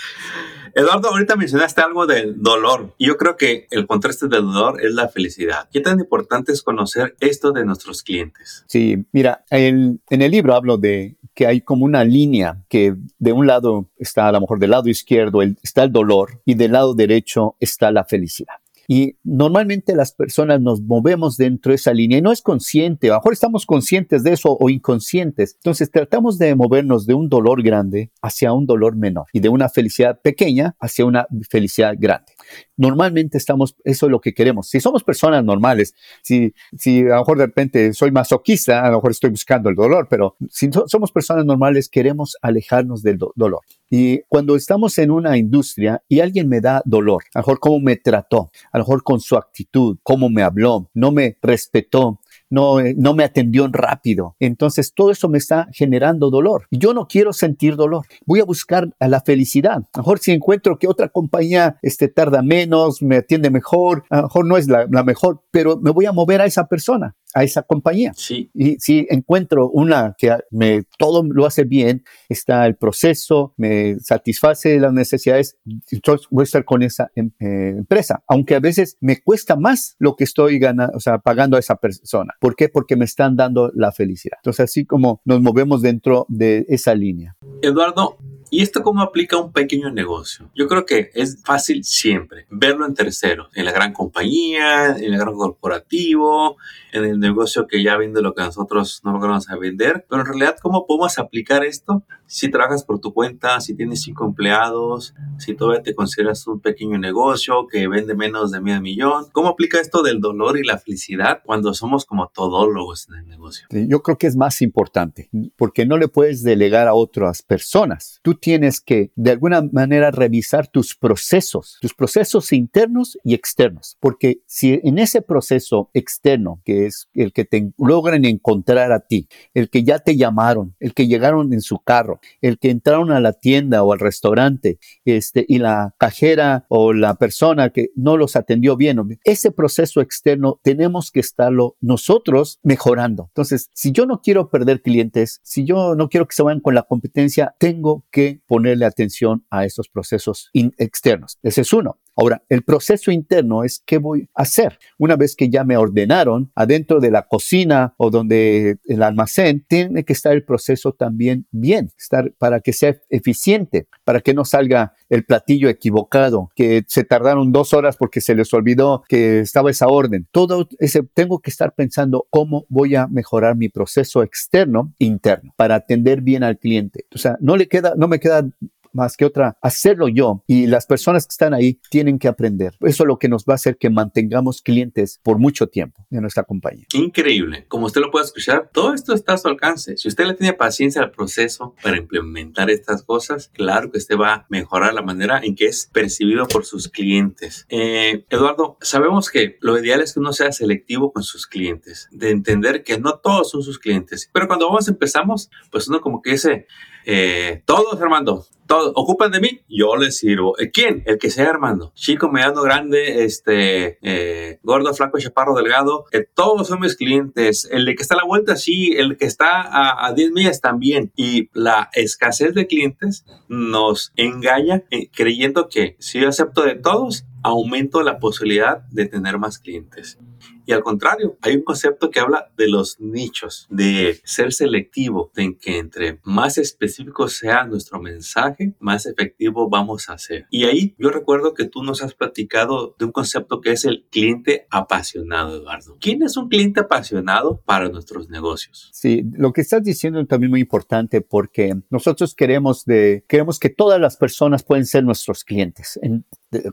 Eduardo, 0.74 1.10
ahorita 1.10 1.36
mencionaste 1.36 1.82
algo 1.82 2.06
del 2.06 2.40
dolor. 2.42 2.94
Yo 2.98 3.18
creo 3.18 3.36
que 3.36 3.66
el 3.70 3.86
contraste 3.86 4.28
del 4.28 4.42
dolor 4.42 4.82
es 4.82 4.94
la 4.94 5.08
felicidad. 5.08 5.68
¿Qué 5.70 5.80
tan 5.80 6.00
importante 6.00 6.50
es 6.50 6.62
conocer 6.62 7.14
esto 7.20 7.52
de 7.52 7.66
nuestros 7.66 8.02
clientes? 8.02 8.64
Sí, 8.68 9.04
mira, 9.12 9.44
en 9.50 10.00
el 10.08 10.30
libro 10.30 10.54
hablo 10.54 10.78
de 10.78 11.18
que 11.34 11.46
hay 11.46 11.60
como 11.60 11.84
una 11.84 12.04
línea 12.04 12.62
que 12.68 12.94
de 13.18 13.32
un 13.32 13.46
lado 13.46 13.90
está 13.98 14.28
a 14.28 14.32
lo 14.32 14.40
mejor 14.40 14.58
del 14.58 14.70
lado 14.70 14.88
izquierdo 14.88 15.40
está 15.62 15.84
el 15.84 15.92
dolor 15.92 16.40
y 16.44 16.54
del 16.54 16.72
lado 16.72 16.94
derecho 16.94 17.56
está 17.60 17.90
la 17.90 18.04
felicidad. 18.04 18.54
Y 18.94 19.16
normalmente 19.24 19.96
las 19.96 20.12
personas 20.12 20.60
nos 20.60 20.82
movemos 20.82 21.38
dentro 21.38 21.70
de 21.70 21.76
esa 21.76 21.94
línea 21.94 22.18
y 22.18 22.20
no 22.20 22.30
es 22.30 22.42
consciente, 22.42 23.08
a 23.08 23.12
lo 23.12 23.20
mejor 23.20 23.32
estamos 23.32 23.64
conscientes 23.64 24.22
de 24.22 24.34
eso 24.34 24.54
o 24.60 24.68
inconscientes. 24.68 25.54
Entonces 25.54 25.90
tratamos 25.90 26.36
de 26.36 26.54
movernos 26.54 27.06
de 27.06 27.14
un 27.14 27.30
dolor 27.30 27.62
grande 27.62 28.10
hacia 28.20 28.52
un 28.52 28.66
dolor 28.66 28.94
menor 28.94 29.28
y 29.32 29.40
de 29.40 29.48
una 29.48 29.70
felicidad 29.70 30.20
pequeña 30.20 30.76
hacia 30.78 31.06
una 31.06 31.26
felicidad 31.48 31.94
grande. 31.98 32.34
Normalmente 32.76 33.38
estamos, 33.38 33.76
eso 33.84 34.06
es 34.06 34.12
lo 34.12 34.20
que 34.20 34.34
queremos. 34.34 34.68
Si 34.68 34.80
somos 34.80 35.04
personas 35.04 35.44
normales, 35.44 35.94
si, 36.22 36.54
si 36.76 37.00
a 37.02 37.14
lo 37.14 37.18
mejor 37.18 37.38
de 37.38 37.46
repente 37.46 37.92
soy 37.92 38.10
masoquista, 38.10 38.84
a 38.84 38.90
lo 38.90 38.96
mejor 38.96 39.10
estoy 39.12 39.30
buscando 39.30 39.68
el 39.68 39.76
dolor, 39.76 40.06
pero 40.08 40.36
si 40.50 40.70
somos 40.86 41.12
personas 41.12 41.44
normales, 41.44 41.88
queremos 41.88 42.36
alejarnos 42.42 43.02
del 43.02 43.18
dolor. 43.34 43.60
Y 43.90 44.22
cuando 44.28 44.56
estamos 44.56 44.96
en 44.98 45.10
una 45.10 45.36
industria 45.36 46.02
y 46.08 46.20
alguien 46.20 46.48
me 46.48 46.60
da 46.60 46.82
dolor, 46.84 47.24
a 47.34 47.38
lo 47.38 47.42
mejor 47.42 47.60
cómo 47.60 47.80
me 47.80 47.96
trató, 47.96 48.50
a 48.72 48.78
lo 48.78 48.84
mejor 48.84 49.02
con 49.02 49.20
su 49.20 49.36
actitud, 49.36 49.98
cómo 50.02 50.28
me 50.30 50.42
habló, 50.42 50.90
no 50.94 51.12
me 51.12 51.36
respetó, 51.42 52.20
no, 52.52 52.80
eh, 52.80 52.94
no 52.96 53.14
me 53.14 53.24
atendió 53.24 53.66
rápido. 53.72 54.36
Entonces 54.38 54.92
todo 54.94 55.10
eso 55.10 55.28
me 55.28 55.38
está 55.38 55.68
generando 55.72 56.30
dolor. 56.30 56.66
Yo 56.70 56.92
no 56.92 57.08
quiero 57.08 57.32
sentir 57.32 57.76
dolor. 57.76 58.04
Voy 58.26 58.40
a 58.40 58.44
buscar 58.44 58.90
la 59.00 59.20
felicidad. 59.22 59.72
A 59.92 59.98
lo 59.98 60.02
mejor 60.02 60.18
si 60.18 60.32
encuentro 60.32 60.78
que 60.78 60.86
otra 60.86 61.08
compañía 61.08 61.78
este, 61.82 62.08
tarda 62.08 62.42
menos, 62.42 63.02
me 63.02 63.16
atiende 63.16 63.50
mejor, 63.50 64.04
a 64.10 64.18
lo 64.18 64.22
mejor 64.24 64.46
no 64.46 64.56
es 64.58 64.68
la 64.68 65.02
mejor, 65.02 65.42
pero 65.50 65.78
me 65.78 65.90
voy 65.90 66.04
a 66.04 66.12
mover 66.12 66.42
a 66.42 66.44
esa 66.44 66.66
persona 66.66 67.16
a 67.34 67.44
esa 67.44 67.62
compañía. 67.62 68.12
Sí. 68.14 68.50
Y 68.54 68.76
si 68.78 69.06
encuentro 69.10 69.68
una 69.70 70.14
que 70.18 70.36
me, 70.50 70.84
todo 70.98 71.22
lo 71.22 71.46
hace 71.46 71.64
bien, 71.64 72.04
está 72.28 72.66
el 72.66 72.76
proceso, 72.76 73.54
me 73.56 73.98
satisface 74.00 74.78
las 74.78 74.92
necesidades, 74.92 75.56
entonces 75.90 76.26
voy 76.30 76.42
a 76.42 76.44
estar 76.44 76.64
con 76.64 76.82
esa 76.82 77.10
em, 77.14 77.30
eh, 77.40 77.74
empresa. 77.78 78.22
Aunque 78.28 78.54
a 78.54 78.60
veces 78.60 78.96
me 79.00 79.20
cuesta 79.20 79.56
más 79.56 79.96
lo 79.98 80.16
que 80.16 80.24
estoy 80.24 80.58
ganando, 80.58 80.96
o 80.96 81.00
sea, 81.00 81.18
pagando 81.18 81.56
a 81.56 81.60
esa 81.60 81.76
persona. 81.76 82.34
¿Por 82.40 82.56
qué? 82.56 82.68
Porque 82.68 82.96
me 82.96 83.04
están 83.04 83.36
dando 83.36 83.70
la 83.74 83.92
felicidad. 83.92 84.38
Entonces, 84.38 84.64
así 84.64 84.84
como 84.84 85.20
nos 85.24 85.40
movemos 85.40 85.82
dentro 85.82 86.26
de 86.28 86.66
esa 86.68 86.94
línea. 86.94 87.36
Eduardo, 87.62 88.18
¿Y 88.54 88.60
esto 88.60 88.82
cómo 88.82 89.00
aplica 89.00 89.36
a 89.36 89.40
un 89.40 89.50
pequeño 89.50 89.90
negocio? 89.90 90.50
Yo 90.54 90.68
creo 90.68 90.84
que 90.84 91.10
es 91.14 91.42
fácil 91.42 91.84
siempre 91.84 92.44
verlo 92.50 92.84
en 92.84 92.92
tercero, 92.92 93.48
en 93.54 93.64
la 93.64 93.72
gran 93.72 93.94
compañía, 93.94 94.88
en 94.88 95.04
el 95.04 95.18
gran 95.18 95.32
corporativo, 95.32 96.58
en 96.92 97.06
el 97.06 97.18
negocio 97.18 97.66
que 97.66 97.82
ya 97.82 97.96
vende 97.96 98.20
lo 98.20 98.34
que 98.34 98.42
nosotros 98.42 99.00
no 99.04 99.12
logramos 99.12 99.46
vender. 99.58 100.04
Pero 100.06 100.20
en 100.20 100.26
realidad, 100.26 100.56
¿cómo 100.60 100.86
podemos 100.86 101.18
aplicar 101.18 101.64
esto 101.64 102.04
si 102.32 102.50
trabajas 102.50 102.82
por 102.82 102.98
tu 102.98 103.12
cuenta, 103.12 103.60
si 103.60 103.74
tienes 103.74 104.00
cinco 104.00 104.24
empleados, 104.24 105.14
si 105.36 105.54
todavía 105.54 105.82
te 105.82 105.94
consideras 105.94 106.46
un 106.46 106.60
pequeño 106.60 106.96
negocio 106.96 107.66
que 107.70 107.86
vende 107.88 108.14
menos 108.14 108.52
de 108.52 108.62
medio 108.62 108.80
millón. 108.80 109.26
¿Cómo 109.32 109.50
aplica 109.50 109.78
esto 109.78 110.02
del 110.02 110.18
dolor 110.18 110.58
y 110.58 110.64
la 110.64 110.78
felicidad 110.78 111.42
cuando 111.44 111.74
somos 111.74 112.06
como 112.06 112.28
todólogos 112.28 113.06
en 113.10 113.16
el 113.16 113.26
negocio? 113.26 113.66
Yo 113.70 114.02
creo 114.02 114.16
que 114.16 114.26
es 114.28 114.36
más 114.36 114.62
importante 114.62 115.28
porque 115.56 115.84
no 115.84 115.98
le 115.98 116.08
puedes 116.08 116.42
delegar 116.42 116.88
a 116.88 116.94
otras 116.94 117.42
personas. 117.42 118.18
Tú 118.22 118.34
tienes 118.34 118.80
que 118.80 119.12
de 119.14 119.32
alguna 119.32 119.68
manera 119.70 120.10
revisar 120.10 120.68
tus 120.68 120.94
procesos, 120.94 121.76
tus 121.82 121.92
procesos 121.92 122.50
internos 122.54 123.18
y 123.24 123.34
externos, 123.34 123.98
porque 124.00 124.40
si 124.46 124.80
en 124.82 124.98
ese 124.98 125.20
proceso 125.20 125.90
externo, 125.92 126.62
que 126.64 126.86
es 126.86 127.10
el 127.12 127.34
que 127.34 127.44
te 127.44 127.74
logran 127.76 128.24
encontrar 128.24 128.90
a 128.90 129.00
ti, 129.00 129.28
el 129.52 129.68
que 129.68 129.84
ya 129.84 129.98
te 129.98 130.16
llamaron, 130.16 130.74
el 130.80 130.94
que 130.94 131.06
llegaron 131.06 131.52
en 131.52 131.60
su 131.60 131.78
carro, 131.78 132.21
el 132.40 132.58
que 132.58 132.70
entraron 132.70 133.10
a 133.10 133.20
la 133.20 133.32
tienda 133.32 133.82
o 133.82 133.92
al 133.92 133.98
restaurante, 133.98 134.78
este, 135.04 135.44
y 135.48 135.58
la 135.58 135.94
cajera 135.98 136.66
o 136.68 136.92
la 136.92 137.14
persona 137.14 137.70
que 137.70 137.90
no 137.94 138.16
los 138.16 138.36
atendió 138.36 138.76
bien, 138.76 138.92
ese 139.24 139.50
proceso 139.50 140.00
externo 140.00 140.60
tenemos 140.62 141.10
que 141.10 141.20
estarlo 141.20 141.76
nosotros 141.80 142.58
mejorando. 142.62 143.26
Entonces, 143.28 143.70
si 143.72 143.92
yo 143.92 144.06
no 144.06 144.20
quiero 144.20 144.50
perder 144.50 144.82
clientes, 144.82 145.40
si 145.42 145.64
yo 145.64 145.94
no 145.94 146.08
quiero 146.08 146.26
que 146.26 146.34
se 146.34 146.42
vayan 146.42 146.60
con 146.60 146.74
la 146.74 146.82
competencia, 146.82 147.54
tengo 147.58 148.04
que 148.10 148.40
ponerle 148.46 148.84
atención 148.84 149.44
a 149.50 149.64
esos 149.64 149.88
procesos 149.88 150.50
externos. 150.52 151.38
Ese 151.42 151.62
es 151.62 151.72
uno. 151.72 151.98
Ahora, 152.16 152.42
el 152.48 152.62
proceso 152.62 153.10
interno 153.10 153.64
es 153.64 153.82
qué 153.84 153.98
voy 153.98 154.28
a 154.34 154.42
hacer. 154.42 154.78
Una 154.98 155.16
vez 155.16 155.34
que 155.34 155.48
ya 155.48 155.64
me 155.64 155.76
ordenaron 155.76 156.50
adentro 156.54 157.00
de 157.00 157.10
la 157.10 157.22
cocina 157.22 157.94
o 157.96 158.10
donde 158.10 158.76
el 158.86 159.02
almacén, 159.02 159.64
tiene 159.66 160.04
que 160.04 160.12
estar 160.12 160.32
el 160.32 160.44
proceso 160.44 160.92
también 160.92 161.46
bien, 161.50 161.90
estar 161.98 162.32
para 162.38 162.60
que 162.60 162.72
sea 162.72 162.96
eficiente, 163.08 163.86
para 164.04 164.20
que 164.20 164.34
no 164.34 164.44
salga 164.44 164.94
el 165.08 165.24
platillo 165.24 165.68
equivocado, 165.68 166.50
que 166.54 166.84
se 166.86 167.04
tardaron 167.04 167.52
dos 167.52 167.72
horas 167.72 167.96
porque 167.96 168.20
se 168.20 168.34
les 168.34 168.52
olvidó 168.52 169.04
que 169.08 169.40
estaba 169.40 169.70
esa 169.70 169.88
orden. 169.88 170.26
Todo 170.32 170.68
ese, 170.78 171.02
tengo 171.02 171.40
que 171.40 171.50
estar 171.50 171.74
pensando 171.74 172.26
cómo 172.30 172.66
voy 172.68 172.94
a 172.94 173.06
mejorar 173.06 173.56
mi 173.56 173.68
proceso 173.68 174.22
externo, 174.22 174.92
interno, 174.98 175.54
para 175.56 175.76
atender 175.76 176.20
bien 176.20 176.42
al 176.44 176.58
cliente. 176.58 177.06
O 177.14 177.18
sea, 177.18 177.36
no 177.40 177.56
le 177.56 177.68
queda, 177.68 177.94
no 177.96 178.08
me 178.08 178.20
queda 178.20 178.46
más 178.92 179.16
que 179.16 179.24
otra, 179.24 179.56
hacerlo 179.60 180.08
yo. 180.08 180.42
Y 180.46 180.66
las 180.66 180.86
personas 180.86 181.26
que 181.26 181.32
están 181.32 181.54
ahí 181.54 181.80
tienen 181.90 182.18
que 182.18 182.28
aprender. 182.28 182.74
Eso 182.80 183.04
es 183.04 183.06
lo 183.06 183.18
que 183.18 183.28
nos 183.28 183.44
va 183.44 183.54
a 183.54 183.56
hacer 183.56 183.76
que 183.76 183.90
mantengamos 183.90 184.62
clientes 184.62 185.20
por 185.22 185.38
mucho 185.38 185.66
tiempo 185.66 186.06
en 186.10 186.20
nuestra 186.20 186.44
compañía. 186.44 186.86
Increíble. 186.92 187.66
Como 187.68 187.86
usted 187.86 188.00
lo 188.00 188.10
puede 188.10 188.24
escuchar, 188.24 188.70
todo 188.72 188.94
esto 188.94 189.14
está 189.14 189.34
a 189.34 189.38
su 189.38 189.48
alcance. 189.48 189.96
Si 189.96 190.08
usted 190.08 190.26
le 190.26 190.34
tiene 190.34 190.52
paciencia 190.52 191.02
al 191.02 191.10
proceso 191.10 191.74
para 191.82 191.96
implementar 191.96 192.70
estas 192.70 193.02
cosas, 193.02 193.50
claro 193.52 193.90
que 193.90 193.98
usted 193.98 194.16
va 194.16 194.34
a 194.34 194.46
mejorar 194.48 194.94
la 194.94 195.02
manera 195.02 195.40
en 195.42 195.54
que 195.54 195.66
es 195.66 195.88
percibido 195.92 196.46
por 196.46 196.64
sus 196.64 196.88
clientes. 196.88 197.66
Eh, 197.68 198.24
Eduardo, 198.30 198.78
sabemos 198.80 199.30
que 199.30 199.58
lo 199.60 199.78
ideal 199.78 200.00
es 200.00 200.14
que 200.14 200.20
uno 200.20 200.32
sea 200.32 200.52
selectivo 200.52 201.12
con 201.12 201.22
sus 201.22 201.46
clientes, 201.46 202.08
de 202.12 202.30
entender 202.30 202.84
que 202.84 202.98
no 202.98 203.18
todos 203.18 203.50
son 203.50 203.62
sus 203.62 203.78
clientes. 203.78 204.30
Pero 204.32 204.46
cuando 204.46 204.66
vamos 204.66 204.88
empezamos, 204.88 205.50
pues 205.70 205.88
uno 205.88 206.00
como 206.00 206.22
que 206.22 206.32
dice, 206.32 206.66
eh, 207.04 207.62
todos, 207.66 208.00
Armando, 208.00 208.46
todos 208.66 208.92
ocupan 208.94 209.30
de 209.30 209.40
mí, 209.40 209.60
yo 209.68 209.96
les 209.96 210.16
sirvo. 210.16 210.58
Eh, 210.58 210.70
¿Quién? 210.70 211.02
El 211.06 211.18
que 211.18 211.30
sea 211.30 211.50
Armando. 211.50 211.92
Chico, 211.94 212.30
mediano, 212.30 212.62
grande, 212.62 213.24
este, 213.24 213.98
eh, 214.02 214.58
gordo, 214.62 214.94
flaco, 214.94 215.18
chaparro, 215.18 215.54
delgado. 215.54 216.06
todos 216.34 216.68
son 216.68 216.80
mis 216.80 216.96
clientes. 216.96 217.68
El 217.70 217.84
de 217.84 217.94
que 217.94 218.02
está 218.02 218.14
a 218.14 218.18
la 218.18 218.26
vuelta, 218.26 218.56
sí. 218.56 218.94
El 218.96 219.16
que 219.16 219.26
está 219.26 219.62
a, 219.62 220.06
a 220.06 220.12
10 220.12 220.32
millas 220.32 220.60
también. 220.60 221.12
Y 221.16 221.50
la 221.52 221.90
escasez 221.92 222.54
de 222.54 222.66
clientes 222.66 223.24
nos 223.48 224.12
engaña 224.16 224.84
creyendo 225.14 225.68
que 225.68 225.96
si 225.98 226.20
yo 226.20 226.28
acepto 226.28 226.62
de 226.62 226.76
todos, 226.76 227.26
aumento 227.42 228.02
la 228.02 228.18
posibilidad 228.18 228.82
de 228.90 229.06
tener 229.06 229.38
más 229.38 229.58
clientes. 229.58 230.18
Y 230.64 230.72
al 230.72 230.82
contrario, 230.82 231.36
hay 231.40 231.56
un 231.56 231.62
concepto 231.62 232.10
que 232.10 232.20
habla 232.20 232.52
de 232.56 232.68
los 232.68 233.00
nichos, 233.00 233.66
de 233.70 234.20
ser 234.24 234.52
selectivo, 234.52 235.32
de 235.34 235.56
que 235.58 235.78
entre 235.78 236.20
más 236.22 236.56
específico 236.56 237.28
sea 237.28 237.64
nuestro 237.64 238.00
mensaje, 238.00 238.74
más 238.78 239.06
efectivo 239.06 239.68
vamos 239.68 240.08
a 240.08 240.18
ser. 240.18 240.46
Y 240.50 240.64
ahí 240.64 240.94
yo 240.98 241.10
recuerdo 241.10 241.54
que 241.54 241.66
tú 241.66 241.82
nos 241.82 242.02
has 242.02 242.14
platicado 242.14 242.94
de 242.98 243.06
un 243.06 243.12
concepto 243.12 243.60
que 243.60 243.72
es 243.72 243.84
el 243.84 244.06
cliente 244.10 244.66
apasionado, 244.70 245.56
Eduardo. 245.56 245.96
¿Quién 246.00 246.22
es 246.22 246.36
un 246.36 246.48
cliente 246.48 246.80
apasionado 246.80 247.60
para 247.64 247.88
nuestros 247.88 248.28
negocios? 248.28 248.88
Sí, 248.92 249.24
lo 249.32 249.52
que 249.52 249.62
estás 249.62 249.82
diciendo 249.82 250.20
es 250.20 250.28
también 250.28 250.50
muy 250.50 250.60
importante 250.60 251.20
porque 251.20 251.74
nosotros 251.90 252.34
queremos 252.34 252.84
de 252.84 253.24
queremos 253.28 253.58
que 253.58 253.70
todas 253.70 254.00
las 254.00 254.16
personas 254.16 254.62
pueden 254.62 254.86
ser 254.86 255.04
nuestros 255.04 255.44
clientes, 255.44 255.98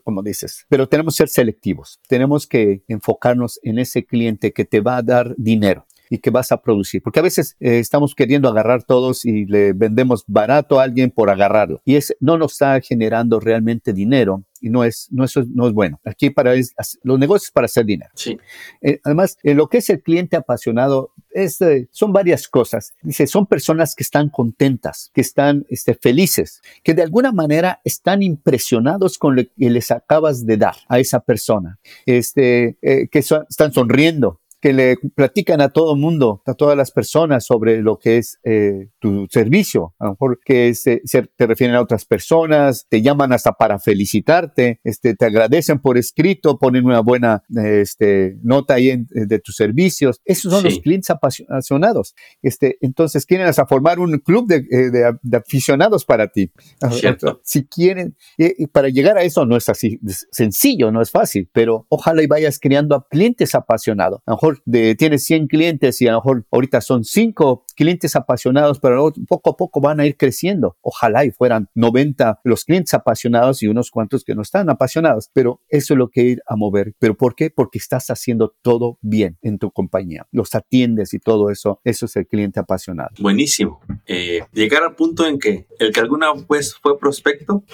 como 0.04 0.22
dices, 0.22 0.66
pero 0.68 0.88
tenemos 0.88 1.14
que 1.14 1.18
ser 1.18 1.28
selectivos. 1.28 2.00
Tenemos 2.08 2.46
que 2.46 2.82
enfocarnos 2.88 3.58
en 3.62 3.78
ese 3.78 4.04
cliente 4.04 4.52
que 4.52 4.64
te 4.64 4.80
va 4.80 4.98
a 4.98 5.02
dar 5.02 5.34
dinero 5.36 5.86
y 6.10 6.18
que 6.18 6.30
vas 6.30 6.52
a 6.52 6.60
producir. 6.60 7.02
Porque 7.02 7.20
a 7.20 7.22
veces 7.22 7.56
eh, 7.60 7.78
estamos 7.78 8.14
queriendo 8.14 8.48
agarrar 8.48 8.82
todos 8.82 9.24
y 9.24 9.46
le 9.46 9.72
vendemos 9.72 10.24
barato 10.26 10.80
a 10.80 10.82
alguien 10.82 11.10
por 11.10 11.30
agarrarlo. 11.30 11.80
Y 11.84 11.94
es, 11.94 12.14
no 12.20 12.36
nos 12.36 12.52
está 12.52 12.80
generando 12.80 13.40
realmente 13.40 13.92
dinero 13.92 14.44
y 14.60 14.68
no 14.68 14.84
es, 14.84 15.08
no, 15.10 15.24
eso 15.24 15.42
no 15.54 15.66
es 15.66 15.72
bueno. 15.72 16.00
Aquí 16.04 16.30
para 16.30 16.54
los 17.02 17.18
negocios 17.18 17.50
para 17.50 17.64
hacer 17.64 17.86
dinero. 17.86 18.10
Sí. 18.14 18.38
Eh, 18.82 19.00
además, 19.04 19.38
en 19.42 19.56
lo 19.56 19.68
que 19.68 19.78
es 19.78 19.88
el 19.88 20.02
cliente 20.02 20.36
apasionado, 20.36 21.12
es, 21.30 21.60
eh, 21.60 21.88
son 21.92 22.12
varias 22.12 22.48
cosas. 22.48 22.92
Dice, 23.02 23.26
son 23.26 23.46
personas 23.46 23.94
que 23.94 24.02
están 24.02 24.28
contentas, 24.28 25.10
que 25.14 25.20
están 25.20 25.64
este, 25.70 25.94
felices, 25.94 26.60
que 26.82 26.92
de 26.92 27.02
alguna 27.02 27.32
manera 27.32 27.80
están 27.84 28.22
impresionados 28.22 29.16
con 29.16 29.36
lo 29.36 29.44
que 29.44 29.70
les 29.70 29.90
acabas 29.90 30.44
de 30.44 30.56
dar 30.56 30.74
a 30.88 30.98
esa 30.98 31.20
persona, 31.20 31.78
este, 32.04 32.76
eh, 32.82 33.08
que 33.08 33.20
están 33.20 33.72
sonriendo, 33.72 34.39
que 34.60 34.72
le 34.72 34.96
platican 35.14 35.60
a 35.60 35.70
todo 35.70 35.96
mundo, 35.96 36.42
a 36.46 36.54
todas 36.54 36.76
las 36.76 36.90
personas 36.90 37.46
sobre 37.46 37.80
lo 37.80 37.98
que 37.98 38.18
es 38.18 38.38
eh, 38.44 38.90
tu 38.98 39.26
servicio. 39.30 39.94
A 39.98 40.06
lo 40.06 40.10
mejor 40.12 40.40
que 40.44 40.74
se, 40.74 41.02
te 41.36 41.46
refieren 41.46 41.76
a 41.76 41.80
otras 41.80 42.04
personas, 42.04 42.86
te 42.88 43.00
llaman 43.00 43.32
hasta 43.32 43.52
para 43.52 43.78
felicitarte, 43.78 44.80
este, 44.84 45.14
te 45.14 45.24
agradecen 45.24 45.80
por 45.80 45.96
escrito, 45.96 46.58
ponen 46.58 46.84
una 46.84 47.00
buena 47.00 47.42
este, 47.48 48.36
nota 48.42 48.74
ahí 48.74 49.06
de 49.08 49.38
tus 49.38 49.56
servicios. 49.56 50.20
Esos 50.24 50.52
son 50.52 50.64
los 50.64 50.78
clientes 50.80 51.10
apasionados. 51.10 52.14
Este, 52.42 52.76
entonces 52.80 53.24
quieren 53.24 53.46
hasta 53.46 53.66
formar 53.66 53.98
un 53.98 54.18
club 54.18 54.46
de, 54.46 54.56
eh, 54.70 55.36
aficionados 55.36 56.04
para 56.04 56.28
ti. 56.28 56.52
Cierto. 56.90 57.40
Si 57.44 57.64
quieren, 57.64 58.16
y, 58.36 58.66
para 58.66 58.88
llegar 58.88 59.16
a 59.16 59.22
eso 59.22 59.46
no 59.46 59.56
es 59.56 59.68
así 59.68 59.98
sencillo, 60.30 60.90
no 60.90 61.00
es 61.00 61.10
fácil, 61.10 61.48
pero 61.52 61.86
ojalá 61.88 62.22
y 62.22 62.26
vayas 62.26 62.58
creando 62.58 62.94
a 62.94 63.06
clientes 63.08 63.54
apasionados. 63.54 64.20
A 64.26 64.32
lo 64.32 64.36
mejor 64.36 64.49
de, 64.64 64.94
tienes 64.94 65.24
100 65.24 65.46
clientes 65.48 66.00
y 66.00 66.08
a 66.08 66.12
lo 66.12 66.18
mejor 66.18 66.46
ahorita 66.50 66.80
son 66.80 67.04
5 67.04 67.64
clientes 67.76 68.16
apasionados, 68.16 68.78
pero 68.78 69.12
poco 69.26 69.50
a 69.50 69.56
poco 69.56 69.80
van 69.80 70.00
a 70.00 70.06
ir 70.06 70.16
creciendo. 70.16 70.76
Ojalá 70.80 71.24
y 71.24 71.30
fueran 71.30 71.68
90 71.74 72.40
los 72.44 72.64
clientes 72.64 72.94
apasionados 72.94 73.62
y 73.62 73.68
unos 73.68 73.90
cuantos 73.90 74.24
que 74.24 74.34
no 74.34 74.42
están 74.42 74.68
apasionados, 74.70 75.30
pero 75.32 75.60
eso 75.68 75.94
es 75.94 75.98
lo 75.98 76.08
que 76.08 76.22
ir 76.22 76.42
a 76.46 76.56
mover. 76.56 76.94
¿Pero 76.98 77.16
por 77.16 77.34
qué? 77.34 77.50
Porque 77.50 77.78
estás 77.78 78.10
haciendo 78.10 78.54
todo 78.62 78.98
bien 79.00 79.38
en 79.42 79.58
tu 79.58 79.70
compañía. 79.70 80.26
Los 80.32 80.54
atiendes 80.54 81.14
y 81.14 81.18
todo 81.18 81.50
eso. 81.50 81.80
Eso 81.84 82.06
es 82.06 82.16
el 82.16 82.26
cliente 82.26 82.60
apasionado. 82.60 83.10
Buenísimo. 83.18 83.80
Eh, 84.06 84.40
llegar 84.52 84.82
al 84.82 84.94
punto 84.94 85.26
en 85.26 85.38
que 85.38 85.66
el 85.78 85.92
que 85.92 86.00
alguna 86.00 86.32
vez 86.48 86.74
fue 86.74 86.98
prospecto, 86.98 87.64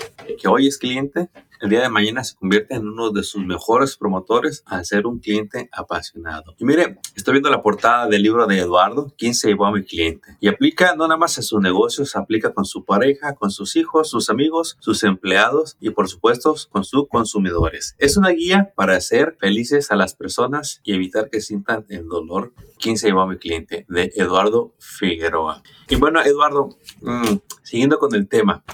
que 0.40 0.48
hoy 0.48 0.68
es 0.68 0.78
cliente, 0.78 1.28
el 1.60 1.70
día 1.70 1.82
de 1.82 1.88
mañana 1.88 2.24
se 2.24 2.36
convierte 2.36 2.74
en 2.74 2.86
uno 2.88 3.10
de 3.10 3.22
sus 3.22 3.44
mejores 3.44 3.96
promotores 3.96 4.62
al 4.66 4.84
ser 4.84 5.06
un 5.06 5.18
cliente 5.18 5.68
apasionado. 5.72 6.54
Y 6.58 6.64
mire, 6.64 6.98
estoy 7.14 7.32
viendo 7.32 7.50
la 7.50 7.62
portada 7.62 8.06
del 8.06 8.22
libro 8.22 8.46
de 8.46 8.58
Eduardo, 8.58 9.12
¿Quién 9.16 9.34
se 9.34 9.48
llevó 9.48 9.66
a 9.66 9.72
mi 9.72 9.84
cliente? 9.84 10.36
Y 10.40 10.48
aplica 10.48 10.94
no 10.94 11.06
nada 11.06 11.18
más 11.18 11.38
a 11.38 11.42
sus 11.42 11.60
negocios, 11.60 12.16
aplica 12.16 12.52
con 12.52 12.64
su 12.64 12.84
pareja, 12.84 13.34
con 13.34 13.50
sus 13.50 13.76
hijos, 13.76 14.10
sus 14.10 14.30
amigos, 14.30 14.76
sus 14.80 15.02
empleados 15.04 15.76
y 15.80 15.90
por 15.90 16.08
supuesto 16.08 16.54
con 16.70 16.84
sus 16.84 17.08
consumidores. 17.08 17.94
Es 17.98 18.16
una 18.16 18.30
guía 18.30 18.72
para 18.76 18.96
hacer 18.96 19.36
felices 19.38 19.90
a 19.90 19.96
las 19.96 20.14
personas 20.14 20.80
y 20.84 20.94
evitar 20.94 21.30
que 21.30 21.40
sientan 21.40 21.84
el 21.88 22.08
dolor. 22.08 22.52
¿Quién 22.78 22.98
se 22.98 23.08
llevó 23.08 23.22
a 23.22 23.26
mi 23.26 23.36
cliente? 23.38 23.86
De 23.88 24.12
Eduardo 24.16 24.74
Figueroa. 24.78 25.62
Y 25.88 25.96
bueno, 25.96 26.22
Eduardo, 26.22 26.76
mm, 27.00 27.36
siguiendo 27.62 27.98
con 27.98 28.14
el 28.14 28.28
tema, 28.28 28.64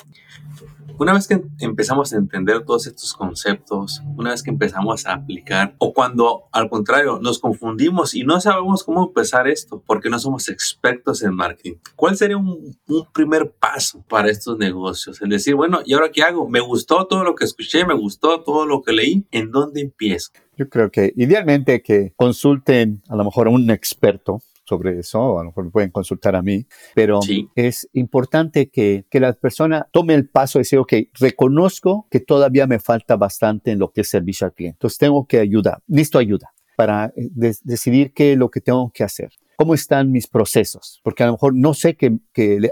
una 1.02 1.14
vez 1.14 1.26
que 1.26 1.42
empezamos 1.58 2.12
a 2.12 2.16
entender 2.16 2.64
todos 2.64 2.86
estos 2.86 3.12
conceptos, 3.14 4.00
una 4.16 4.30
vez 4.30 4.42
que 4.42 4.50
empezamos 4.50 5.04
a 5.04 5.14
aplicar, 5.14 5.74
o 5.78 5.92
cuando 5.92 6.44
al 6.52 6.68
contrario 6.68 7.18
nos 7.20 7.40
confundimos 7.40 8.14
y 8.14 8.22
no 8.22 8.40
sabemos 8.40 8.84
cómo 8.84 9.08
empezar 9.08 9.48
esto 9.48 9.82
porque 9.84 10.08
no 10.08 10.20
somos 10.20 10.48
expertos 10.48 11.24
en 11.24 11.34
marketing, 11.34 11.74
¿cuál 11.96 12.16
sería 12.16 12.36
un, 12.36 12.78
primer 13.12 13.50
paso 13.50 14.04
para 14.08 14.30
estos 14.30 14.58
negocios? 14.58 15.20
Es 15.20 15.28
decir, 15.28 15.56
bueno, 15.56 15.80
¿y 15.84 15.94
ahora 15.94 16.12
qué 16.12 16.22
hago? 16.22 16.48
Me 16.48 16.60
gustó 16.60 17.04
todo 17.08 17.24
lo 17.24 17.34
que 17.34 17.46
escuché, 17.46 17.84
me 17.84 17.94
gustó 17.94 18.42
todo 18.42 18.64
lo 18.64 18.82
que 18.82 18.92
leí, 18.92 19.26
¿en 19.32 19.50
dónde 19.50 19.80
empiezo? 19.80 20.30
Yo 20.56 20.68
creo 20.68 20.92
que 20.92 21.12
idealmente 21.16 21.82
que 21.82 22.12
consulten 22.14 23.02
a 23.08 23.16
lo 23.16 23.24
mejor 23.24 23.48
a 23.48 23.50
un 23.50 23.68
experto 23.70 24.40
sobre 24.72 24.98
eso, 24.98 25.38
a 25.38 25.42
lo 25.42 25.50
mejor 25.50 25.64
me 25.66 25.70
pueden 25.70 25.90
consultar 25.90 26.34
a 26.34 26.40
mí, 26.40 26.66
pero 26.94 27.20
es 27.56 27.86
importante 27.92 28.70
que, 28.70 29.04
que 29.10 29.20
la 29.20 29.34
persona 29.34 29.86
tome 29.92 30.14
el 30.14 30.30
paso 30.30 30.58
de 30.58 30.60
decir, 30.60 30.78
ok, 30.78 30.94
reconozco 31.20 32.06
que 32.10 32.20
todavía 32.20 32.66
me 32.66 32.78
falta 32.78 33.16
bastante 33.16 33.70
en 33.70 33.78
lo 33.78 33.92
que 33.92 34.00
es 34.00 34.08
servicio 34.08 34.46
al 34.46 34.54
cliente, 34.54 34.76
entonces 34.76 34.96
tengo 34.96 35.26
que 35.26 35.40
ayudar, 35.40 35.82
listo 35.88 36.18
ayuda 36.18 36.54
para 36.74 37.12
eh, 37.16 37.28
decidir 37.64 38.14
qué 38.14 38.32
es 38.32 38.38
lo 38.38 38.50
que 38.50 38.62
tengo 38.62 38.90
que 38.94 39.04
hacer 39.04 39.30
cómo 39.56 39.74
están 39.74 40.10
mis 40.10 40.26
procesos, 40.26 41.00
porque 41.02 41.22
a 41.22 41.26
lo 41.26 41.32
mejor 41.32 41.54
no 41.54 41.74
sé 41.74 41.96
que, 41.96 42.18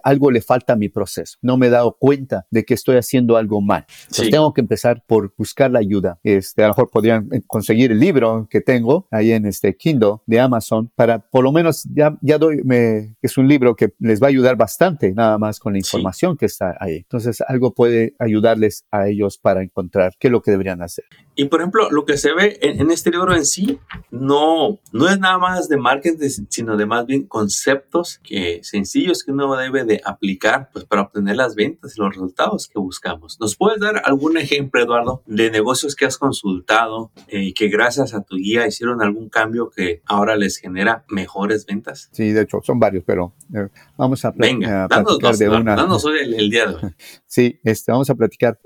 algo 0.03 0.31
le 0.31 0.41
falta 0.41 0.75
a 0.75 0.77
mi 0.77 0.89
proceso, 0.89 1.39
no 1.43 1.57
me 1.57 1.67
he 1.67 1.71
dado 1.71 1.97
cuenta 1.99 2.47
de 2.51 2.65
que 2.65 2.75
estoy 2.75 2.97
haciendo 2.97 3.37
algo 3.37 3.61
mal. 3.61 3.87
Entonces 4.03 4.31
tengo 4.31 4.53
que 4.53 4.61
empezar 4.61 5.03
por 5.07 5.35
buscar 5.37 5.71
la 5.71 5.79
ayuda. 5.79 6.19
Este, 6.23 6.63
a 6.63 6.69
lo 6.69 6.73
mejor 6.73 6.91
podrían 6.91 7.29
conseguir 7.47 7.93
el 7.93 8.01
libro 8.01 8.47
que 8.51 8.61
tengo 8.61 9.07
ahí 9.11 9.33
en 9.33 9.47
este 9.47 9.77
Kindle 9.77 10.17
de 10.27 10.41
Amazon 10.41 10.91
para 10.95 11.19
por 11.19 11.45
lo 11.45 11.53
menos 11.53 11.85
ya, 11.95 12.19
ya 12.23 12.39
doy, 12.39 12.63
me, 12.65 13.17
es 13.23 13.37
un 13.37 13.49
libro 13.49 13.77
que 13.77 13.93
les 13.99 14.23
va 14.23 14.27
a 14.27 14.31
ayudar 14.31 14.57
bastante 14.57 15.13
nada 15.13 15.39
más 15.39 15.59
con 15.59 15.73
la 15.73 15.79
información 15.79 16.37
que 16.37 16.47
está 16.47 16.77
ahí. 16.81 16.97
Entonces 16.97 17.41
algo 17.47 17.75
puede 17.75 18.15
ayudarles 18.19 18.85
a 18.91 19.09
ellos 19.09 19.39
para 19.39 19.63
encontrar 19.63 20.15
qué 20.19 20.29
es 20.29 20.33
lo 20.33 20.43
que 20.43 20.51
deberían 20.51 20.83
hacer. 20.83 21.05
Y 21.41 21.47
por 21.47 21.61
ejemplo, 21.61 21.91
lo 21.91 22.05
que 22.05 22.19
se 22.19 22.35
ve 22.35 22.59
en, 22.61 22.83
en 22.83 22.91
este 22.91 23.11
libro 23.11 23.35
en 23.35 23.47
sí 23.47 23.79
no, 24.11 24.79
no 24.93 25.09
es 25.09 25.19
nada 25.19 25.39
más 25.39 25.71
de 25.71 25.79
marketing, 25.79 26.45
sino 26.51 26.77
de 26.77 26.85
más 26.85 27.07
bien 27.07 27.23
conceptos 27.27 28.21
que 28.23 28.61
sencillos 28.63 29.25
que 29.25 29.33
uno 29.33 29.57
debe 29.57 29.85
de 29.85 30.03
aplicar 30.05 30.69
pues 30.71 30.85
para 30.85 31.01
obtener 31.01 31.37
las 31.37 31.55
ventas 31.55 31.97
y 31.97 32.01
los 32.03 32.11
resultados 32.11 32.69
que 32.69 32.79
buscamos. 32.79 33.41
¿Nos 33.41 33.57
puedes 33.57 33.81
dar 33.81 34.03
algún 34.05 34.37
ejemplo, 34.37 34.83
Eduardo, 34.83 35.23
de 35.25 35.51
negocios 35.51 35.97
que 35.97 36.05
has 36.05 36.19
consultado 36.19 37.11
eh, 37.29 37.43
y 37.43 37.53
que 37.55 37.69
gracias 37.69 38.13
a 38.13 38.21
tu 38.21 38.37
guía 38.37 38.67
hicieron 38.67 39.03
algún 39.03 39.31
cambio 39.31 39.71
que 39.71 40.03
ahora 40.05 40.37
les 40.37 40.59
genera 40.59 41.07
mejores 41.09 41.65
ventas? 41.65 42.11
Sí, 42.13 42.33
de 42.33 42.43
hecho, 42.43 42.61
son 42.63 42.79
varios, 42.79 43.03
pero 43.07 43.33
eh, 43.55 43.69
vamos 43.97 44.23
a, 44.27 44.33
Venga, 44.33 44.89
platicar 44.89 45.37
de 45.37 45.49
una. 45.49 45.75
Danos 45.75 46.05
hoy 46.05 46.19
el, 46.19 46.51
día 46.51 46.67
de 46.67 46.75
hoy. 46.75 46.83
Sí, 47.27 47.61
este, 47.63 47.93
vamos 47.93 48.11
a 48.11 48.15
platicar. 48.15 48.59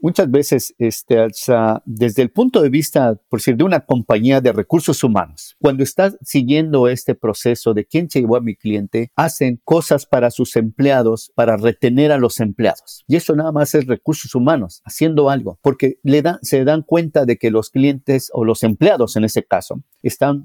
muchas 0.00 0.30
veces, 0.30 0.74
este, 0.78 1.18
desde 2.06 2.22
el 2.22 2.30
punto 2.30 2.62
de 2.62 2.68
vista, 2.68 3.20
por 3.28 3.40
decir, 3.40 3.56
de 3.56 3.64
una 3.64 3.80
compañía 3.80 4.40
de 4.40 4.52
recursos 4.52 5.02
humanos, 5.02 5.56
cuando 5.58 5.82
estás 5.82 6.16
siguiendo 6.22 6.86
este 6.86 7.16
proceso, 7.16 7.74
de 7.74 7.84
quién 7.84 8.08
se 8.08 8.20
llevó 8.20 8.36
a 8.36 8.40
mi 8.40 8.54
cliente, 8.54 9.10
hacen 9.16 9.60
cosas 9.64 10.06
para 10.06 10.30
sus 10.30 10.54
empleados, 10.54 11.32
para 11.34 11.56
retener 11.56 12.12
a 12.12 12.18
los 12.18 12.38
empleados. 12.38 13.04
Y 13.08 13.16
eso 13.16 13.34
nada 13.34 13.50
más 13.50 13.74
es 13.74 13.86
recursos 13.86 14.36
humanos, 14.36 14.82
haciendo 14.84 15.30
algo, 15.30 15.58
porque 15.62 15.98
se 16.42 16.64
dan 16.64 16.82
cuenta 16.82 17.24
de 17.24 17.38
que 17.38 17.50
los 17.50 17.70
clientes 17.70 18.30
o 18.32 18.44
los 18.44 18.62
empleados 18.62 19.16
en 19.16 19.24
ese 19.24 19.42
caso 19.42 19.82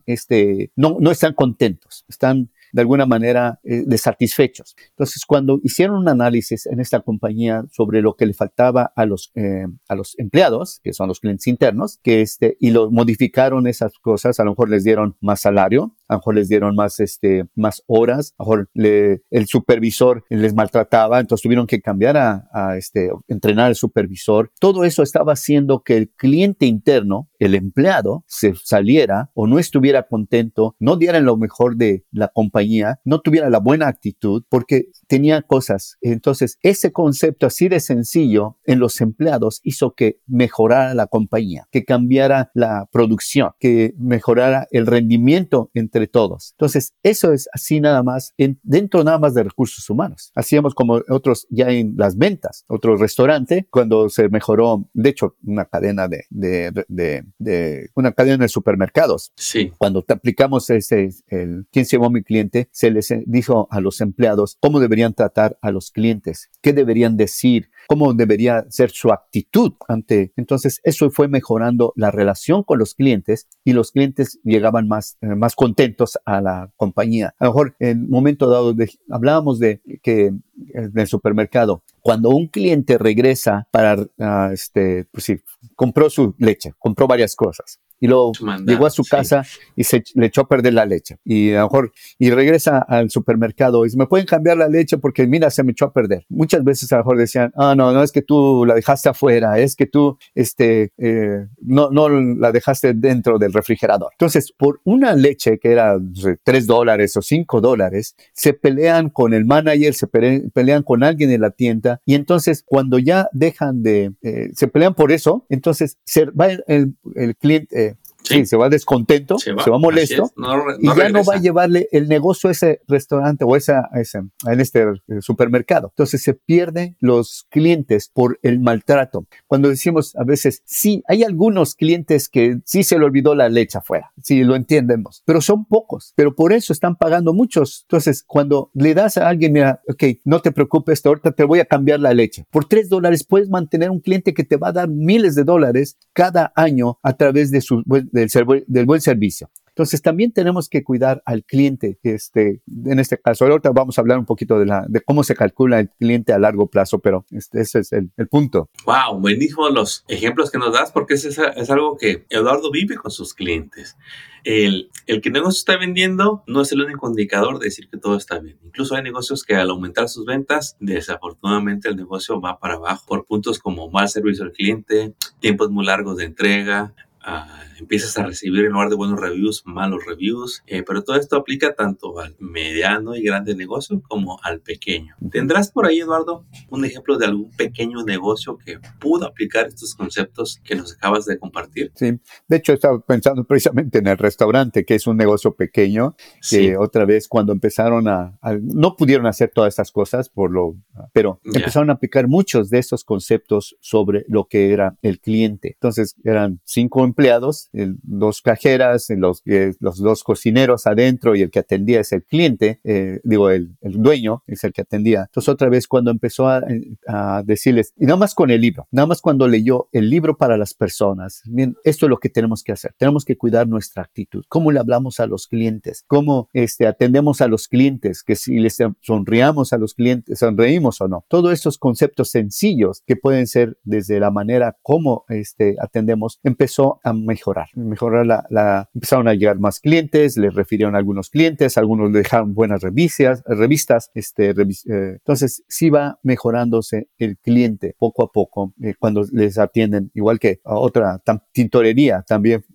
este, 0.07 0.71
no 0.75 1.11
están 1.11 1.33
contentos, 1.33 2.05
están 2.09 2.49
de 2.71 2.81
alguna 2.81 3.05
manera 3.05 3.59
eh, 3.63 3.83
desatisfechos. 3.85 4.75
Entonces, 4.89 5.25
cuando 5.25 5.59
hicieron 5.63 5.97
un 5.97 6.09
análisis 6.09 6.65
en 6.65 6.79
esta 6.79 7.01
compañía 7.01 7.65
sobre 7.71 8.01
lo 8.01 8.15
que 8.15 8.25
le 8.25 8.33
faltaba 8.33 8.91
a 8.95 9.05
los, 9.05 9.31
eh, 9.35 9.65
a 9.87 9.95
los 9.95 10.17
empleados, 10.17 10.79
que 10.83 10.93
son 10.93 11.07
los 11.07 11.19
clientes 11.19 11.47
internos, 11.47 11.99
que 12.03 12.21
este, 12.21 12.57
y 12.59 12.71
lo 12.71 12.91
modificaron 12.91 13.67
esas 13.67 13.97
cosas, 13.99 14.39
a 14.39 14.43
lo 14.43 14.51
mejor 14.51 14.69
les 14.69 14.83
dieron 14.83 15.17
más 15.21 15.41
salario, 15.41 15.95
a 16.11 16.15
lo 16.15 16.19
mejor 16.19 16.35
les 16.35 16.49
dieron 16.49 16.75
más, 16.75 16.99
este, 16.99 17.45
más 17.55 17.83
horas, 17.87 18.33
a 18.37 18.43
lo 18.43 18.49
mejor 18.49 18.69
le, 18.73 19.21
el 19.29 19.47
supervisor 19.47 20.23
les 20.29 20.53
maltrataba, 20.53 21.19
entonces 21.19 21.43
tuvieron 21.43 21.67
que 21.67 21.81
cambiar 21.81 22.17
a, 22.17 22.49
a 22.53 22.77
este, 22.77 23.09
entrenar 23.27 23.67
al 23.67 23.75
supervisor. 23.75 24.51
Todo 24.59 24.83
eso 24.83 25.03
estaba 25.03 25.33
haciendo 25.33 25.83
que 25.83 25.97
el 25.97 26.09
cliente 26.09 26.65
interno, 26.65 27.29
el 27.39 27.55
empleado, 27.55 28.23
se 28.27 28.53
saliera 28.55 29.31
o 29.33 29.47
no 29.47 29.59
estuviera 29.59 30.07
contento, 30.07 30.75
no 30.79 30.97
diera 30.97 31.19
lo 31.19 31.37
mejor 31.37 31.75
de 31.75 32.05
la 32.11 32.27
compañía 32.27 32.61
no 33.03 33.19
tuviera 33.19 33.49
la 33.49 33.59
buena 33.59 33.87
actitud 33.87 34.43
porque 34.49 34.87
tenía 35.07 35.41
cosas. 35.41 35.97
Entonces, 36.01 36.57
ese 36.61 36.91
concepto 36.91 37.45
así 37.45 37.67
de 37.67 37.79
sencillo 37.79 38.57
en 38.65 38.79
los 38.79 39.01
empleados 39.01 39.59
hizo 39.63 39.93
que 39.93 40.19
mejorara 40.27 40.93
la 40.93 41.07
compañía, 41.07 41.67
que 41.71 41.83
cambiara 41.83 42.51
la 42.53 42.87
producción, 42.91 43.51
que 43.59 43.93
mejorara 43.97 44.67
el 44.71 44.87
rendimiento 44.87 45.69
entre 45.73 46.00
todos. 46.07 46.51
Entonces, 46.53 46.93
eso 47.03 47.33
es 47.33 47.47
así 47.53 47.79
nada 47.79 48.03
más, 48.03 48.33
dentro 48.63 49.03
nada 49.03 49.19
más 49.19 49.33
de 49.33 49.43
recursos 49.43 49.89
humanos. 49.89 50.31
Hacíamos 50.35 50.75
como 50.75 51.01
otros 51.09 51.47
ya 51.49 51.69
en 51.69 51.95
las 51.97 52.17
ventas, 52.17 52.65
otro 52.67 52.97
restaurante, 52.97 53.67
cuando 53.69 54.09
se 54.09 54.29
mejoró, 54.29 54.89
de 54.93 55.09
hecho, 55.09 55.35
una 55.43 55.65
cadena 55.65 56.07
de, 56.07 56.25
de, 56.29 57.25
de, 57.37 57.89
una 57.95 58.11
cadena 58.11 58.43
de 58.43 58.49
supermercados. 58.49 59.31
Sí. 59.35 59.71
Cuando 59.77 60.03
te 60.03 60.13
aplicamos 60.13 60.69
ese, 60.69 61.09
el, 61.27 61.67
¿quién 61.71 61.85
se 61.85 61.97
llevó 61.97 62.09
mi 62.09 62.23
cliente? 62.23 62.69
se 62.71 62.91
les 62.91 63.13
dijo 63.25 63.67
a 63.71 63.81
los 63.81 64.01
empleados 64.01 64.57
cómo 64.59 64.79
deberían 64.79 65.13
tratar 65.13 65.57
a 65.61 65.71
los 65.71 65.91
clientes, 65.91 66.49
qué 66.61 66.73
deberían 66.73 67.17
decir, 67.17 67.69
cómo 67.87 68.13
debería 68.13 68.65
ser 68.69 68.91
su 68.91 69.11
actitud 69.11 69.73
ante. 69.87 70.33
Entonces, 70.35 70.79
eso 70.83 71.09
fue 71.09 71.27
mejorando 71.27 71.93
la 71.95 72.11
relación 72.11 72.63
con 72.63 72.79
los 72.79 72.95
clientes 72.95 73.47
y 73.63 73.73
los 73.73 73.91
clientes 73.91 74.39
llegaban 74.43 74.87
más, 74.87 75.17
eh, 75.21 75.27
más 75.35 75.55
contentos 75.55 75.90
a 76.25 76.41
la 76.41 76.71
compañía. 76.75 77.33
A 77.39 77.45
lo 77.45 77.51
mejor 77.51 77.75
en 77.79 78.03
un 78.03 78.09
momento 78.09 78.49
dado 78.49 78.75
hablábamos 79.09 79.59
de 79.59 79.81
que 80.01 80.27
en 80.73 80.91
el 80.95 81.07
supermercado, 81.07 81.83
cuando 82.01 82.29
un 82.29 82.47
cliente 82.47 82.97
regresa 82.97 83.67
para, 83.71 83.97
ah, 84.19 84.49
este, 84.53 85.05
pues 85.11 85.25
sí, 85.25 85.41
compró 85.75 86.09
su 86.09 86.35
leche, 86.37 86.73
compró 86.79 87.07
varias 87.07 87.35
cosas 87.35 87.79
y 88.01 88.07
luego 88.07 88.33
llegó 88.65 88.87
a 88.87 88.89
su 88.89 89.03
casa 89.03 89.45
y 89.75 89.83
se 89.83 90.03
le 90.15 90.25
echó 90.25 90.41
a 90.41 90.47
perder 90.47 90.73
la 90.73 90.85
leche. 90.85 91.19
Y 91.23 91.51
a 91.51 91.59
lo 91.59 91.65
mejor, 91.65 91.91
y 92.17 92.31
regresa 92.31 92.79
al 92.79 93.11
supermercado 93.11 93.83
y 93.83 93.87
dice, 93.87 93.97
me 93.97 94.07
pueden 94.07 94.25
cambiar 94.25 94.57
la 94.57 94.67
leche 94.67 94.97
porque 94.97 95.27
mira, 95.27 95.49
se 95.51 95.63
me 95.63 95.71
echó 95.71 95.85
a 95.85 95.93
perder. 95.93 96.25
Muchas 96.27 96.63
veces 96.63 96.91
a 96.91 96.97
lo 96.97 97.03
mejor 97.03 97.17
decían, 97.19 97.53
ah, 97.55 97.75
no, 97.77 97.93
no 97.93 98.01
es 98.01 98.11
que 98.11 98.23
tú 98.23 98.65
la 98.65 98.73
dejaste 98.73 99.09
afuera, 99.09 99.59
es 99.59 99.75
que 99.75 99.85
tú, 99.85 100.17
este, 100.33 100.91
eh, 100.97 101.45
no, 101.61 101.91
no 101.91 102.09
la 102.09 102.51
dejaste 102.51 102.93
dentro 102.95 103.37
del 103.37 103.53
refrigerador. 103.53 104.09
Entonces, 104.13 104.51
por 104.51 104.81
una 104.83 105.13
leche 105.13 105.59
que 105.59 105.71
era 105.71 105.97
tres 106.43 106.65
dólares 106.65 107.15
o 107.17 107.21
cinco 107.21 107.61
dólares, 107.61 108.15
se 108.33 108.53
pelean 108.53 109.09
con 109.09 109.33
el 109.33 109.45
manager, 109.45 109.93
se 109.93 110.07
pelean 110.07 110.81
con 110.81 111.03
alguien 111.03 111.29
en 111.29 111.41
la 111.41 111.51
tienda 111.51 112.01
y 112.05 112.15
entonces 112.15 112.63
cuando 112.65 112.97
ya 112.97 113.29
dejan 113.31 113.83
de, 113.83 114.13
eh, 114.23 114.49
se 114.55 114.67
pelean 114.67 114.95
por 114.95 115.11
eso, 115.11 115.45
entonces 115.49 115.97
se 116.03 116.25
va 116.25 116.47
el, 116.67 116.95
el 117.15 117.35
cliente, 117.35 117.85
eh, 117.85 117.90
Sí. 118.23 118.45
se 118.45 118.57
va 118.57 118.69
descontento, 118.69 119.37
se 119.37 119.53
va, 119.53 119.77
molesto 119.77 120.31
y 120.79 120.87
ya 120.95 121.09
no 121.09 121.23
va 121.23 121.35
a 121.35 121.39
llevarle 121.39 121.87
el 121.91 122.07
negocio 122.07 122.49
a 122.49 122.51
ese 122.51 122.81
restaurante 122.87 123.43
o 123.45 123.55
esa, 123.55 123.89
a 123.91 123.99
ese, 123.99 124.19
en 124.19 124.59
este 124.59 124.81
eh, 124.81 125.21
supermercado. 125.21 125.89
Entonces 125.89 126.21
se 126.21 126.33
pierden 126.33 126.95
los 126.99 127.47
clientes 127.49 128.09
por 128.13 128.39
el 128.41 128.59
maltrato. 128.59 129.25
Cuando 129.47 129.69
decimos 129.69 130.15
a 130.15 130.23
veces, 130.23 130.61
sí, 130.65 131.03
hay 131.07 131.23
algunos 131.23 131.75
clientes 131.75 132.29
que 132.29 132.59
sí 132.65 132.83
se 132.83 132.97
le 132.97 133.05
olvidó 133.05 133.35
la 133.35 133.49
leche 133.49 133.77
afuera, 133.77 134.11
sí, 134.21 134.43
lo 134.43 134.55
entendemos, 134.55 135.23
pero 135.25 135.41
son 135.41 135.65
pocos, 135.65 136.13
pero 136.15 136.35
por 136.35 136.53
eso 136.53 136.73
están 136.73 136.95
pagando 136.95 137.33
muchos. 137.33 137.81
Entonces, 137.83 138.23
cuando 138.25 138.71
le 138.73 138.93
das 138.93 139.17
a 139.17 139.27
alguien, 139.27 139.53
mira, 139.53 139.81
ok, 139.87 140.03
no 140.25 140.41
te 140.41 140.51
preocupes, 140.51 141.05
ahorita 141.05 141.31
te 141.31 141.43
voy 141.43 141.59
a 141.59 141.65
cambiar 141.65 141.99
la 141.99 142.13
leche. 142.13 142.45
Por 142.51 142.65
tres 142.65 142.89
dólares 142.89 143.25
puedes 143.25 143.49
mantener 143.49 143.89
un 143.89 143.99
cliente 143.99 144.33
que 144.33 144.43
te 144.43 144.57
va 144.57 144.69
a 144.69 144.73
dar 144.73 144.89
miles 144.89 145.35
de 145.35 145.43
dólares 145.43 145.97
cada 146.13 146.51
año 146.55 146.99
a 147.03 147.13
través 147.13 147.51
de 147.51 147.61
su 147.61 147.83
del, 148.11 148.85
buen 148.85 149.01
servicio. 149.01 149.49
Entonces 149.69 150.01
también 150.01 150.33
tenemos 150.33 150.67
que 150.67 150.83
cuidar 150.83 151.23
al 151.25 151.45
cliente, 151.45 151.97
este, 152.03 152.61
en 152.85 152.99
este 152.99 153.17
caso. 153.17 153.45
Ahorita 153.45 153.71
vamos 153.71 153.97
a 153.97 154.01
hablar 154.01 154.19
un 154.19 154.25
poquito 154.25 154.59
de, 154.59 154.65
la, 154.65 154.85
de 154.87 154.99
cómo 154.99 155.23
se 155.23 155.33
calcula 155.33 155.79
el 155.79 155.89
cliente 155.91 156.33
a 156.33 156.39
largo 156.39 156.67
plazo, 156.67 156.99
pero 156.99 157.25
este, 157.31 157.61
ese 157.61 157.79
es 157.79 157.93
el, 157.93 158.11
punto. 158.29 158.69
Wow, 158.85 159.19
buenísimos 159.19 159.73
los 159.73 160.03
ejemplos 160.09 160.51
que 160.51 160.57
nos 160.57 160.73
das 160.73 160.91
porque 160.91 161.13
es, 161.13 161.39
algo 161.69 161.97
que 161.97 162.25
Eduardo 162.29 162.69
vive 162.69 162.95
con 162.95 163.11
sus 163.11 163.33
clientes. 163.33 163.95
El, 164.43 164.89
el 165.07 165.21
que 165.21 165.29
negocio 165.29 165.57
está 165.57 165.77
vendiendo 165.77 166.43
no 166.47 166.61
es 166.61 166.71
el 166.73 166.81
único 166.81 167.07
indicador 167.07 167.59
de 167.59 167.65
decir 167.65 167.87
que 167.89 167.97
todo 167.97 168.17
está 168.17 168.39
bien. 168.39 168.59
Incluso 168.63 168.95
hay 168.95 169.03
negocios 169.03 169.43
que 169.43 169.55
al 169.55 169.69
aumentar 169.69 170.09
sus 170.09 170.25
ventas, 170.25 170.75
desafortunadamente 170.81 171.87
el 171.87 171.95
negocio 171.95 172.41
va 172.41 172.59
para 172.59 172.75
abajo 172.75 173.05
por 173.07 173.25
puntos 173.25 173.59
como 173.59 173.89
mal 173.89 174.09
servicio 174.09 174.43
al 174.43 174.51
cliente, 174.51 175.13
tiempos 175.39 175.71
muy 175.71 175.85
largos 175.85 176.17
de 176.17 176.25
entrega, 176.25 176.93
uh, 177.25 177.70
empiezas 177.81 178.17
a 178.17 178.25
recibir 178.25 178.65
en 178.65 178.71
lugar 178.71 178.89
de 178.89 178.95
buenos 178.95 179.19
reviews, 179.19 179.63
malos 179.65 180.05
reviews. 180.05 180.63
Eh, 180.67 180.83
pero 180.83 181.03
todo 181.03 181.17
esto 181.17 181.35
aplica 181.35 181.73
tanto 181.73 182.19
al 182.19 182.35
mediano 182.39 183.15
y 183.15 183.23
grande 183.23 183.55
negocio 183.55 184.01
como 184.07 184.39
al 184.43 184.61
pequeño. 184.61 185.15
¿Tendrás 185.31 185.71
por 185.71 185.85
ahí, 185.85 185.99
Eduardo, 185.99 186.45
un 186.69 186.85
ejemplo 186.85 187.17
de 187.17 187.25
algún 187.25 187.51
pequeño 187.51 188.03
negocio 188.03 188.57
que 188.57 188.79
pudo 188.99 189.25
aplicar 189.25 189.67
estos 189.67 189.95
conceptos 189.95 190.61
que 190.63 190.75
nos 190.75 190.93
acabas 190.93 191.25
de 191.25 191.37
compartir? 191.37 191.91
Sí, 191.95 192.19
de 192.47 192.57
hecho 192.57 192.73
estaba 192.73 192.99
pensando 192.99 193.43
precisamente 193.43 193.99
en 193.99 194.07
el 194.07 194.17
restaurante, 194.17 194.85
que 194.85 194.95
es 194.95 195.07
un 195.07 195.17
negocio 195.17 195.55
pequeño, 195.55 196.15
que 196.49 196.77
otra 196.77 197.05
vez 197.05 197.27
cuando 197.27 197.51
empezaron 197.51 198.07
a, 198.07 198.37
no 198.61 198.95
pudieron 198.95 199.25
hacer 199.25 199.51
todas 199.53 199.69
estas 199.69 199.91
cosas 199.91 200.29
por 200.29 200.51
lo, 200.51 200.75
pero 201.13 201.39
empezaron 201.43 201.89
a 201.89 201.93
aplicar 201.93 202.27
muchos 202.27 202.69
de 202.69 202.79
estos 202.79 203.03
conceptos 203.03 203.75
sobre 203.79 204.23
lo 204.27 204.45
que 204.47 204.71
era 204.71 204.97
el 205.01 205.19
cliente. 205.19 205.71
Entonces 205.73 206.15
eran 206.23 206.61
cinco 206.63 207.03
empleados 207.03 207.69
dos 207.73 208.41
cajeras, 208.41 209.07
los, 209.09 209.43
los 209.79 209.97
dos 209.97 210.23
cocineros 210.23 210.87
adentro 210.87 211.35
y 211.35 211.41
el 211.41 211.51
que 211.51 211.59
atendía 211.59 211.99
es 211.99 212.11
el 212.11 212.23
cliente, 212.23 212.79
eh, 212.83 213.19
digo, 213.23 213.49
el, 213.49 213.75
el, 213.81 214.01
dueño 214.01 214.43
es 214.47 214.63
el 214.63 214.73
que 214.73 214.81
atendía. 214.81 215.21
Entonces 215.27 215.49
otra 215.49 215.69
vez 215.69 215.87
cuando 215.87 216.11
empezó 216.11 216.47
a, 216.47 216.61
a, 217.07 217.43
decirles, 217.43 217.93
y 217.97 218.05
nada 218.05 218.17
más 218.17 218.35
con 218.35 218.49
el 218.51 218.61
libro, 218.61 218.87
nada 218.91 219.05
más 219.05 219.21
cuando 219.21 219.47
leyó 219.47 219.89
el 219.91 220.09
libro 220.09 220.37
para 220.37 220.57
las 220.57 220.73
personas, 220.73 221.41
bien, 221.45 221.75
esto 221.83 222.05
es 222.05 222.09
lo 222.09 222.17
que 222.17 222.29
tenemos 222.29 222.63
que 222.63 222.71
hacer, 222.71 222.93
tenemos 222.97 223.25
que 223.25 223.37
cuidar 223.37 223.67
nuestra 223.67 224.03
actitud, 224.03 224.43
cómo 224.47 224.71
le 224.71 224.79
hablamos 224.79 225.19
a 225.19 225.27
los 225.27 225.47
clientes, 225.47 226.03
cómo 226.07 226.49
este, 226.53 226.87
atendemos 226.87 227.41
a 227.41 227.47
los 227.47 227.67
clientes, 227.67 228.23
que 228.23 228.35
si 228.35 228.59
les 228.59 228.77
sonriamos 229.01 229.73
a 229.73 229.77
los 229.77 229.93
clientes, 229.93 230.39
sonreímos 230.39 231.01
o 231.01 231.07
no. 231.07 231.25
Todos 231.27 231.53
estos 231.53 231.77
conceptos 231.77 232.29
sencillos 232.29 233.03
que 233.05 233.15
pueden 233.15 233.47
ser 233.47 233.77
desde 233.83 234.19
la 234.19 234.31
manera 234.31 234.77
como 234.81 235.25
este, 235.29 235.75
atendemos, 235.79 236.39
empezó 236.43 236.99
a 237.03 237.13
mejorar, 237.13 237.60
mejorar 237.75 238.25
la, 238.25 238.45
la, 238.49 238.89
empezaron 238.93 239.27
a 239.27 239.33
llegar 239.33 239.59
más 239.59 239.79
clientes, 239.79 240.37
les 240.37 240.53
refirieron 240.53 240.95
a 240.95 240.97
algunos 240.97 241.29
clientes, 241.29 241.77
algunos 241.77 242.11
dejaron 242.11 242.53
buenas 242.53 242.81
revistas, 242.81 243.43
revistas 243.45 244.11
este, 244.13 244.49
eh, 244.49 244.55
entonces 244.85 245.63
sí 245.67 245.89
va 245.89 246.19
mejorándose 246.23 247.09
el 247.17 247.37
cliente 247.37 247.95
poco 247.97 248.23
a 248.23 248.31
poco 248.31 248.73
eh, 248.81 248.95
cuando 248.97 249.25
les 249.31 249.57
atienden, 249.57 250.11
igual 250.13 250.39
que 250.39 250.59
a 250.63 250.75
otra 250.75 251.21
tintorería 251.51 252.23
también, 252.27 252.65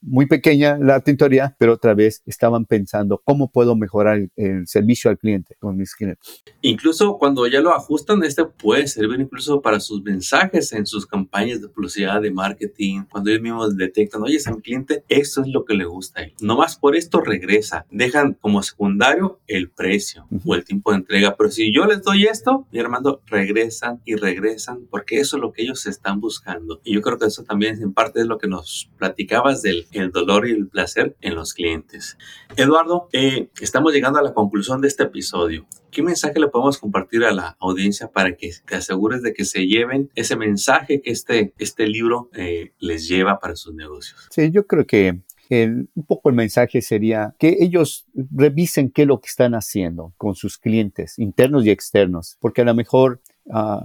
muy 0.00 0.26
pequeña 0.26 0.78
la 0.78 1.00
tintorería, 1.00 1.56
pero 1.58 1.74
otra 1.74 1.94
vez 1.94 2.22
estaban 2.26 2.64
pensando 2.64 3.20
cómo 3.24 3.50
puedo 3.50 3.76
mejorar 3.76 4.18
el, 4.18 4.30
el 4.36 4.66
servicio 4.66 5.10
al 5.10 5.18
cliente 5.18 5.56
con 5.58 5.76
mis 5.76 5.94
clientes. 5.94 6.42
Incluso 6.62 7.18
cuando 7.18 7.46
ya 7.46 7.60
lo 7.60 7.74
ajustan, 7.74 8.22
este 8.24 8.44
puede 8.44 8.86
servir 8.86 9.20
incluso 9.20 9.60
para 9.62 9.80
sus 9.80 10.02
mensajes 10.02 10.72
en 10.72 10.86
sus 10.86 11.06
campañas 11.06 11.60
de 11.60 11.68
publicidad, 11.68 12.20
de 12.20 12.30
marketing, 12.30 13.02
cuando 13.10 13.30
ellos 13.30 13.42
mismos 13.42 13.76
detectan, 13.76 14.07
oye, 14.16 14.38
a 14.46 14.50
mi 14.52 14.62
cliente, 14.62 15.04
esto 15.08 15.42
es 15.42 15.48
lo 15.48 15.64
que 15.64 15.74
le 15.74 15.84
gusta 15.84 16.20
a 16.20 16.24
él. 16.24 16.34
No 16.40 16.56
más 16.56 16.76
por 16.76 16.96
esto 16.96 17.20
regresa. 17.20 17.86
Dejan 17.90 18.34
como 18.34 18.62
secundario 18.62 19.40
el 19.46 19.70
precio 19.70 20.26
o 20.44 20.54
el 20.54 20.64
tiempo 20.64 20.90
de 20.90 20.98
entrega. 20.98 21.36
Pero 21.36 21.50
si 21.50 21.72
yo 21.72 21.86
les 21.86 22.02
doy 22.02 22.24
esto, 22.24 22.66
mi 22.72 22.78
hermano, 22.78 23.20
regresan 23.26 24.00
y 24.04 24.16
regresan 24.16 24.86
porque 24.90 25.20
eso 25.20 25.36
es 25.36 25.42
lo 25.42 25.52
que 25.52 25.62
ellos 25.62 25.86
están 25.86 26.20
buscando. 26.20 26.80
Y 26.84 26.94
yo 26.94 27.02
creo 27.02 27.18
que 27.18 27.26
eso 27.26 27.44
también 27.44 27.80
en 27.82 27.92
parte 27.92 28.20
es 28.20 28.26
lo 28.26 28.38
que 28.38 28.48
nos 28.48 28.90
platicabas 28.98 29.62
del 29.62 29.86
el 29.92 30.10
dolor 30.10 30.48
y 30.48 30.52
el 30.52 30.68
placer 30.68 31.16
en 31.20 31.34
los 31.34 31.54
clientes. 31.54 32.16
Eduardo, 32.56 33.08
eh, 33.12 33.50
estamos 33.60 33.92
llegando 33.92 34.18
a 34.18 34.22
la 34.22 34.34
conclusión 34.34 34.80
de 34.80 34.88
este 34.88 35.04
episodio. 35.04 35.66
¿Qué 35.90 36.02
mensaje 36.02 36.38
le 36.38 36.48
podemos 36.48 36.78
compartir 36.78 37.24
a 37.24 37.32
la 37.32 37.56
audiencia 37.60 38.10
para 38.10 38.36
que 38.36 38.50
te 38.66 38.76
asegures 38.76 39.22
de 39.22 39.32
que 39.32 39.44
se 39.44 39.66
lleven 39.66 40.10
ese 40.14 40.36
mensaje 40.36 41.00
que 41.00 41.10
este, 41.10 41.54
este 41.58 41.86
libro 41.86 42.30
eh, 42.34 42.72
les 42.78 43.08
lleva 43.08 43.40
para 43.40 43.56
sus 43.56 43.74
negocios? 43.74 43.97
Sí, 44.30 44.50
yo 44.50 44.66
creo 44.66 44.86
que 44.86 45.20
el, 45.48 45.88
un 45.94 46.04
poco 46.04 46.28
el 46.28 46.34
mensaje 46.34 46.82
sería 46.82 47.34
que 47.38 47.56
ellos 47.60 48.06
revisen 48.14 48.90
qué 48.90 49.02
es 49.02 49.08
lo 49.08 49.20
que 49.20 49.28
están 49.28 49.54
haciendo 49.54 50.12
con 50.16 50.34
sus 50.34 50.58
clientes 50.58 51.18
internos 51.18 51.64
y 51.64 51.70
externos, 51.70 52.36
porque 52.40 52.62
a 52.62 52.64
lo 52.64 52.74
mejor 52.74 53.20
uh, 53.46 53.80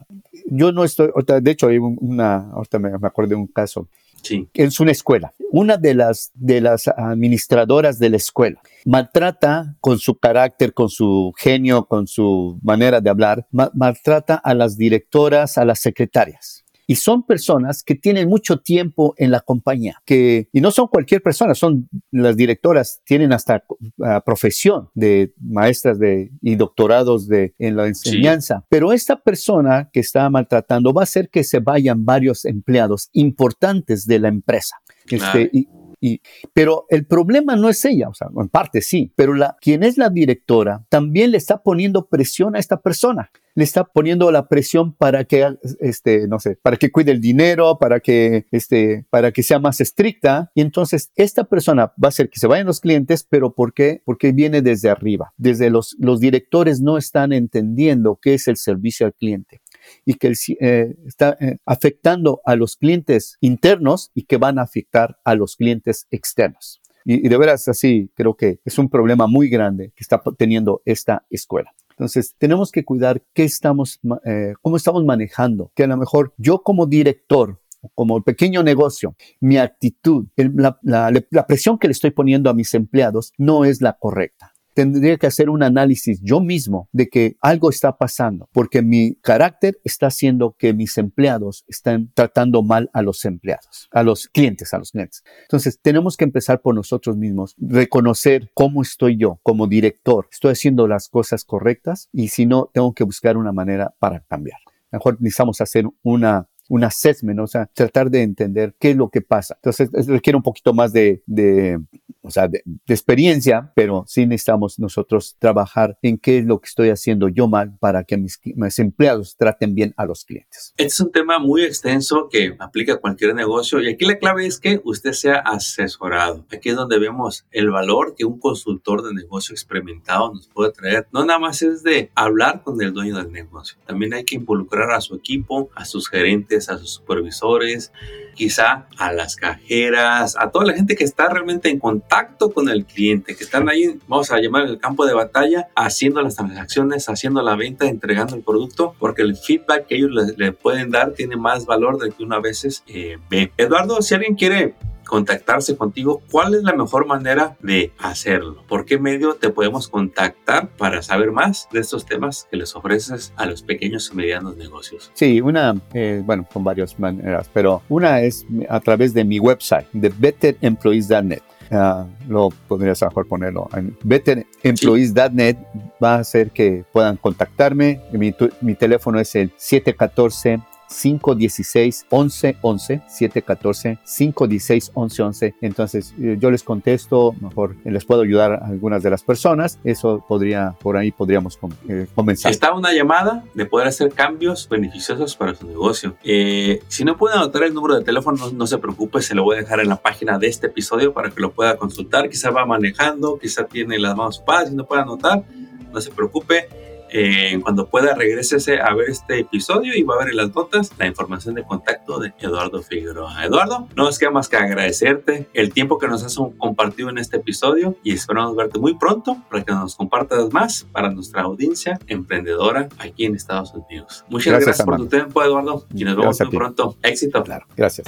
yo 0.47 0.71
no 0.71 0.83
estoy, 0.83 1.09
de 1.41 1.51
hecho 1.51 1.67
hay 1.67 1.77
una, 1.77 2.51
ahorita 2.51 2.79
me, 2.79 2.97
me 2.97 3.07
acuerdo 3.07 3.29
de 3.29 3.35
un 3.35 3.47
caso, 3.47 3.87
Sí. 4.23 4.47
Es 4.53 4.79
una 4.79 4.91
escuela. 4.91 5.33
Una 5.51 5.75
de 5.75 5.93
las, 5.93 6.31
de 6.33 6.61
las 6.61 6.87
administradoras 6.87 7.99
de 7.99 8.09
la 8.09 8.15
escuela 8.15 8.61
maltrata 8.85 9.75
con 9.81 9.99
su 9.99 10.17
carácter, 10.17 10.73
con 10.73 10.87
su 10.89 11.33
genio, 11.37 11.85
con 11.85 12.07
su 12.07 12.57
manera 12.63 13.01
de 13.01 13.09
hablar, 13.09 13.45
maltrata 13.51 14.35
a 14.35 14.53
las 14.53 14.77
directoras, 14.77 15.57
a 15.57 15.65
las 15.65 15.81
secretarias 15.81 16.62
y 16.87 16.95
son 16.95 17.23
personas 17.23 17.83
que 17.83 17.95
tienen 17.95 18.27
mucho 18.29 18.59
tiempo 18.59 19.13
en 19.17 19.31
la 19.31 19.39
compañía, 19.39 20.01
que, 20.05 20.49
y 20.51 20.61
no 20.61 20.71
son 20.71 20.87
cualquier 20.87 21.21
persona, 21.21 21.55
son 21.55 21.89
las 22.11 22.35
directoras, 22.35 23.01
tienen 23.05 23.33
hasta 23.33 23.63
ah, 24.03 24.21
profesión 24.25 24.89
de 24.93 25.33
maestras 25.39 25.99
de, 25.99 26.31
y 26.41 26.55
doctorados 26.55 27.27
de, 27.27 27.53
en 27.59 27.75
la 27.75 27.87
enseñanza. 27.87 28.65
Pero 28.69 28.91
esta 28.91 29.15
persona 29.21 29.89
que 29.91 29.99
está 29.99 30.29
maltratando 30.29 30.93
va 30.93 31.01
a 31.01 31.03
hacer 31.03 31.29
que 31.29 31.43
se 31.43 31.59
vayan 31.59 32.05
varios 32.05 32.45
empleados 32.45 33.09
importantes 33.13 34.05
de 34.05 34.19
la 34.19 34.27
empresa. 34.27 34.75
Este, 35.09 35.49
y, 35.51 35.67
y, 36.03 36.21
pero 36.51 36.85
el 36.89 37.05
problema 37.05 37.55
no 37.55 37.69
es 37.69 37.85
ella, 37.85 38.09
o 38.09 38.13
sea, 38.13 38.27
en 38.35 38.49
parte 38.49 38.81
sí, 38.81 39.13
pero 39.15 39.33
la, 39.33 39.55
quien 39.61 39.83
es 39.83 39.97
la 39.97 40.09
directora 40.09 40.85
también 40.89 41.31
le 41.31 41.37
está 41.37 41.63
poniendo 41.63 42.07
presión 42.09 42.57
a 42.57 42.59
esta 42.59 42.81
persona. 42.81 43.31
Le 43.55 43.63
está 43.63 43.85
poniendo 43.85 44.29
la 44.31 44.49
presión 44.49 44.93
para 44.93 45.23
que, 45.23 45.55
este, 45.79 46.27
no 46.27 46.39
sé, 46.39 46.57
para 46.61 46.75
que 46.75 46.91
cuide 46.91 47.11
el 47.11 47.21
dinero, 47.21 47.77
para 47.79 48.01
que, 48.01 48.47
este, 48.51 49.05
para 49.11 49.31
que 49.31 49.43
sea 49.43 49.59
más 49.59 49.79
estricta. 49.79 50.51
Y 50.55 50.61
entonces 50.61 51.11
esta 51.15 51.45
persona 51.45 51.93
va 52.03 52.07
a 52.07 52.09
hacer 52.09 52.29
que 52.29 52.39
se 52.39 52.47
vayan 52.47 52.65
los 52.65 52.81
clientes, 52.81 53.25
pero 53.29 53.53
¿por 53.53 53.73
qué? 53.73 54.01
Porque 54.03 54.31
viene 54.31 54.61
desde 54.61 54.89
arriba. 54.89 55.33
Desde 55.37 55.69
los, 55.69 55.95
los 55.99 56.19
directores 56.19 56.81
no 56.81 56.97
están 56.97 57.31
entendiendo 57.31 58.19
qué 58.21 58.33
es 58.33 58.47
el 58.47 58.57
servicio 58.57 59.05
al 59.05 59.13
cliente 59.13 59.61
y 60.05 60.15
que 60.15 60.33
eh, 60.59 60.95
está 61.05 61.37
eh, 61.39 61.57
afectando 61.65 62.41
a 62.45 62.55
los 62.55 62.75
clientes 62.75 63.37
internos 63.41 64.11
y 64.13 64.23
que 64.23 64.37
van 64.37 64.59
a 64.59 64.63
afectar 64.63 65.19
a 65.23 65.35
los 65.35 65.55
clientes 65.55 66.07
externos. 66.11 66.81
Y, 67.05 67.27
de 67.27 67.37
veras 67.37 67.67
así, 67.67 68.09
creo 68.15 68.35
que 68.35 68.59
es 68.63 68.77
un 68.77 68.89
problema 68.89 69.27
muy 69.27 69.49
grande 69.49 69.91
que 69.95 70.03
está 70.03 70.21
teniendo 70.37 70.81
esta 70.85 71.25
escuela. 71.29 71.73
Entonces, 71.91 72.35
tenemos 72.37 72.71
que 72.71 72.85
cuidar 72.85 73.21
qué 73.33 73.43
estamos, 73.43 73.99
eh, 74.25 74.53
cómo 74.61 74.77
estamos 74.77 75.03
manejando, 75.03 75.71
que 75.75 75.83
a 75.83 75.87
lo 75.87 75.97
mejor 75.97 76.33
yo 76.37 76.63
como 76.63 76.85
director 76.85 77.59
como 77.95 78.21
pequeño 78.23 78.63
negocio, 78.63 79.15
mi 79.41 79.57
actitud, 79.57 80.27
la, 80.35 81.45
presión 81.45 81.77
que 81.77 81.87
le 81.87 81.91
estoy 81.91 82.11
poniendo 82.11 82.49
a 82.49 82.53
mis 82.53 82.73
empleados 82.73 83.33
no 83.37 83.65
es 83.65 83.81
la 83.81 83.97
correcta 83.99 84.52
tendría 84.73 85.17
que 85.17 85.27
hacer 85.27 85.49
un 85.49 85.63
análisis 85.63 86.19
yo 86.21 86.39
mismo 86.39 86.89
de 86.91 87.07
que 87.07 87.37
algo 87.41 87.69
está 87.69 87.97
pasando, 87.97 88.49
porque 88.51 88.81
mi 88.81 89.15
carácter 89.15 89.79
está 89.83 90.07
haciendo 90.07 90.55
que 90.57 90.73
mis 90.73 90.97
empleados 90.97 91.63
están 91.67 92.11
tratando 92.13 92.63
mal 92.63 92.89
a 92.93 93.01
los 93.01 93.25
empleados, 93.25 93.89
a 93.91 94.03
los 94.03 94.27
clientes, 94.27 94.73
a 94.73 94.79
los 94.79 94.91
clientes. 94.91 95.23
Entonces, 95.43 95.79
tenemos 95.81 96.17
que 96.17 96.23
empezar 96.23 96.61
por 96.61 96.75
nosotros 96.75 97.17
mismos, 97.17 97.55
reconocer 97.57 98.51
cómo 98.53 98.81
estoy 98.81 99.17
yo 99.17 99.39
como 99.43 99.67
director, 99.67 100.27
estoy 100.31 100.51
haciendo 100.51 100.87
las 100.87 101.09
cosas 101.09 101.45
correctas 101.45 102.09
y 102.11 102.29
si 102.29 102.45
no, 102.45 102.69
tengo 102.73 102.93
que 102.93 103.03
buscar 103.03 103.37
una 103.37 103.51
manera 103.51 103.93
para 103.99 104.21
cambiar. 104.21 104.59
mejor 104.91 105.17
necesitamos 105.19 105.59
hacer 105.61 105.85
una 106.03 106.47
un 106.73 106.83
assessment, 106.83 107.39
o 107.39 107.45
sea, 107.45 107.69
tratar 107.71 108.09
de 108.09 108.23
entender 108.23 108.75
qué 108.79 108.89
es 108.91 108.95
lo 108.95 109.09
que 109.09 109.21
pasa. 109.21 109.55
Entonces, 109.61 110.07
requiere 110.07 110.37
un 110.37 110.41
poquito 110.41 110.73
más 110.73 110.91
de, 110.91 111.21
de 111.27 111.79
o 112.23 112.31
sea, 112.31 112.47
de, 112.47 112.63
experiencia, 112.87 113.71
pero 113.75 114.05
sí 114.07 114.25
necesitamos 114.25 114.79
nosotros 114.79 115.35
trabajar 115.37 115.97
en 116.01 116.17
qué 116.17 116.39
es 116.39 116.45
lo 116.45 116.59
que 116.59 116.67
estoy 116.67 116.89
haciendo 116.89 117.27
yo 117.27 117.47
mal 117.47 117.77
para 117.79 118.05
que 118.05 118.17
mis, 118.17 118.39
mis 118.43 118.79
empleados 118.79 119.35
traten 119.37 119.75
bien 119.75 119.93
a 119.97 120.05
los 120.05 120.25
clientes. 120.25 120.73
Este 120.77 120.85
es 120.85 120.99
un 120.99 121.11
tema 121.11 121.37
muy 121.37 121.63
extenso 121.63 122.29
que 122.31 122.55
aplica 122.59 122.93
a 122.93 122.97
cualquier 122.97 123.35
negocio 123.35 123.81
y 123.81 123.89
aquí 123.89 124.05
la 124.05 124.17
clave 124.17 124.47
es 124.47 124.57
que 124.57 124.81
usted 124.83 125.11
sea 125.11 125.35
asesorado. 125.35 126.45
Aquí 126.51 126.69
es 126.69 126.75
donde 126.75 126.97
vemos 126.97 127.45
el 127.51 127.69
valor 127.69 128.15
que 128.17 128.25
un 128.25 128.39
consultor 128.39 129.03
de 129.03 129.13
negocio 129.13 129.53
experimentado 129.53 130.33
nos 130.33 130.47
puede 130.47 130.71
traer. 130.71 131.07
No 131.11 131.25
nada 131.25 131.39
más 131.39 131.61
es 131.61 131.83
de 131.83 132.09
hablar 132.15 132.63
con 132.63 132.81
el 132.81 132.93
dueño 132.93 133.17
del 133.17 133.31
negocio, 133.31 133.77
también 133.85 134.13
hay 134.13 134.23
que 134.23 134.35
involucrar 134.35 134.91
a 134.91 135.01
su 135.01 135.15
equipo, 135.15 135.69
a 135.75 135.83
sus 135.83 136.09
gerentes, 136.09 136.62
a 136.69 136.77
sus 136.77 136.91
supervisores, 136.91 137.91
quizá 138.35 138.87
a 138.97 139.11
las 139.13 139.35
cajeras, 139.35 140.35
a 140.37 140.51
toda 140.51 140.65
la 140.65 140.73
gente 140.73 140.95
que 140.95 141.03
está 141.03 141.29
realmente 141.29 141.69
en 141.69 141.79
contacto 141.79 142.51
con 142.51 142.69
el 142.69 142.85
cliente, 142.85 143.35
que 143.35 143.43
están 143.43 143.69
ahí, 143.69 143.99
vamos 144.07 144.31
a 144.31 144.39
llamar 144.39 144.65
el 144.67 144.79
campo 144.79 145.05
de 145.05 145.13
batalla, 145.13 145.69
haciendo 145.75 146.21
las 146.21 146.35
transacciones, 146.35 147.09
haciendo 147.09 147.41
la 147.41 147.55
venta, 147.55 147.85
entregando 147.85 148.35
el 148.35 148.43
producto, 148.43 148.95
porque 148.99 149.21
el 149.21 149.35
feedback 149.35 149.87
que 149.87 149.95
ellos 149.95 150.11
le, 150.37 150.51
pueden 150.51 150.91
dar 150.91 151.13
tiene 151.13 151.35
más 151.35 151.65
valor 151.65 151.99
del 151.99 152.13
que 152.13 152.23
uno 152.23 152.35
a 152.35 152.41
veces 152.41 152.83
eh, 152.87 153.17
ve. 153.29 153.51
Eduardo, 153.57 154.01
si 154.01 154.13
alguien 154.15 154.35
quiere 154.35 154.75
contactarse 155.05 155.77
contigo, 155.77 156.21
¿cuál 156.31 156.55
es 156.55 156.63
la 156.63 156.73
mejor 156.73 157.05
manera 157.05 157.57
de 157.61 157.91
hacerlo? 157.99 158.63
¿Por 158.67 158.85
qué 158.85 158.97
medio 158.97 159.35
te 159.35 159.49
podemos 159.49 159.87
contactar 159.87 160.69
para 160.77 161.01
saber 161.01 161.31
más 161.31 161.67
de 161.71 161.79
estos 161.79 162.05
temas 162.05 162.47
que 162.49 162.57
les 162.57 162.75
ofreces 162.75 163.33
a 163.35 163.45
los 163.45 163.61
pequeños 163.61 164.09
y 164.11 164.15
medianos 164.15 164.57
negocios? 164.57 165.11
Sí, 165.13 165.41
una, 165.41 165.75
eh, 165.93 166.21
bueno, 166.25 166.47
con 166.51 166.63
varias 166.63 166.99
maneras, 166.99 167.49
pero 167.53 167.81
una 167.89 168.21
es 168.21 168.45
a 168.69 168.79
través 168.79 169.13
de 169.13 169.23
mi 169.23 169.39
website, 169.39 169.87
de 169.93 170.09
betteremployees.net. 170.09 171.41
Uh, 171.71 172.05
lo 172.27 172.49
podrías 172.67 173.01
mejor 173.01 173.25
ponerlo 173.25 173.67
en 173.73 173.97
betteremployees.net 174.03 175.57
va 176.03 176.15
a 176.15 176.19
hacer 176.19 176.51
que 176.51 176.83
puedan 176.91 177.15
contactarme 177.15 178.01
mi, 178.11 178.35
mi 178.61 178.75
teléfono 178.75 179.19
es 179.19 179.33
el 179.33 179.51
714 179.57 180.59
714-516-1111, 180.93 183.03
714-516-1111. 183.07 185.55
Entonces 185.61 186.13
eh, 186.19 186.37
yo 186.39 186.51
les 186.51 186.63
contesto, 186.63 187.33
mejor 187.41 187.75
les 187.83 188.05
puedo 188.05 188.21
ayudar 188.21 188.53
a 188.53 188.67
algunas 188.67 189.01
de 189.03 189.09
las 189.09 189.23
personas. 189.23 189.79
Eso 189.83 190.23
podría, 190.27 190.75
por 190.79 190.95
ahí 190.97 191.11
podríamos 191.11 191.57
eh, 191.89 192.05
comenzar. 192.13 192.51
Está 192.51 192.73
una 192.73 192.93
llamada 192.93 193.43
de 193.53 193.65
poder 193.65 193.87
hacer 193.87 194.13
cambios 194.13 194.67
beneficiosos 194.69 195.35
para 195.35 195.55
su 195.55 195.67
negocio. 195.67 196.15
Eh, 196.23 196.81
si 196.87 197.03
no 197.03 197.17
puede 197.17 197.35
anotar 197.35 197.63
el 197.63 197.73
número 197.73 197.95
de 197.95 198.03
teléfono, 198.03 198.51
no, 198.51 198.67
se 198.67 198.77
preocupe, 198.77 199.21
se 199.21 199.35
lo 199.35 199.43
voy 199.43 199.57
a 199.57 199.59
dejar 199.59 199.79
en 199.79 199.89
la 199.89 199.97
página 199.97 200.37
de 200.37 200.47
este 200.47 200.67
episodio 200.67 201.13
para 201.13 201.29
que 201.29 201.41
lo 201.41 201.51
pueda 201.51 201.77
consultar. 201.77 202.29
Quizá 202.29 202.51
va 202.51 202.65
manejando, 202.65 203.39
quizá 203.39 203.65
tiene 203.65 203.99
las 203.99 204.15
manos 204.15 204.37
ocupadas 204.37 204.71
y 204.71 204.75
no 204.75 204.85
puede 204.85 205.01
anotar, 205.01 205.43
no 205.91 206.01
se 206.01 206.11
preocupe 206.11 206.67
eh, 207.15 207.59
cuando 207.61 207.87
pueda, 207.87 208.15
regrésese 208.15 208.79
a 208.79 208.93
ver 208.95 209.11
este 209.11 209.39
episodio 209.39 209.95
y 209.95 210.01
va 210.01 210.15
a 210.15 210.17
ver 210.19 210.29
en 210.29 210.37
las 210.37 210.55
notas 210.55 210.91
la 210.97 211.05
información 211.05 211.53
de 211.53 211.63
contacto 211.63 212.19
de 212.19 212.33
Eduardo 212.39 212.81
Figueroa. 212.81 213.45
Eduardo, 213.45 213.87
no 213.95 214.05
nos 214.05 214.17
queda 214.17 214.31
más 214.31 214.49
que 214.49 214.57
agradecerte 214.57 215.47
el 215.53 215.71
tiempo 215.71 215.99
que 215.99 216.07
nos 216.07 216.23
has 216.23 216.35
compartido 216.57 217.09
en 217.09 217.19
este 217.19 217.37
episodio 217.37 217.95
y 218.03 218.13
esperamos 218.13 218.55
verte 218.55 218.79
muy 218.79 218.95
pronto 218.97 219.37
para 219.47 219.63
que 219.63 219.71
nos 219.71 219.95
compartas 219.95 220.51
más 220.51 220.87
para 220.91 221.11
nuestra 221.11 221.43
audiencia 221.43 221.99
emprendedora 222.07 222.89
aquí 222.97 223.25
en 223.25 223.35
Estados 223.35 223.73
Unidos. 223.75 224.25
Muchas 224.27 224.53
gracias, 224.53 224.83
por 224.83 224.97
tu 224.97 225.07
tiempo, 225.07 225.43
Eduardo, 225.43 225.85
y 225.93 226.03
nos 226.03 226.17
vemos 226.17 226.39
muy 226.39 226.57
pronto. 226.57 226.97
Éxito. 227.03 227.43
Claro, 227.43 227.65
gracias. 227.77 228.07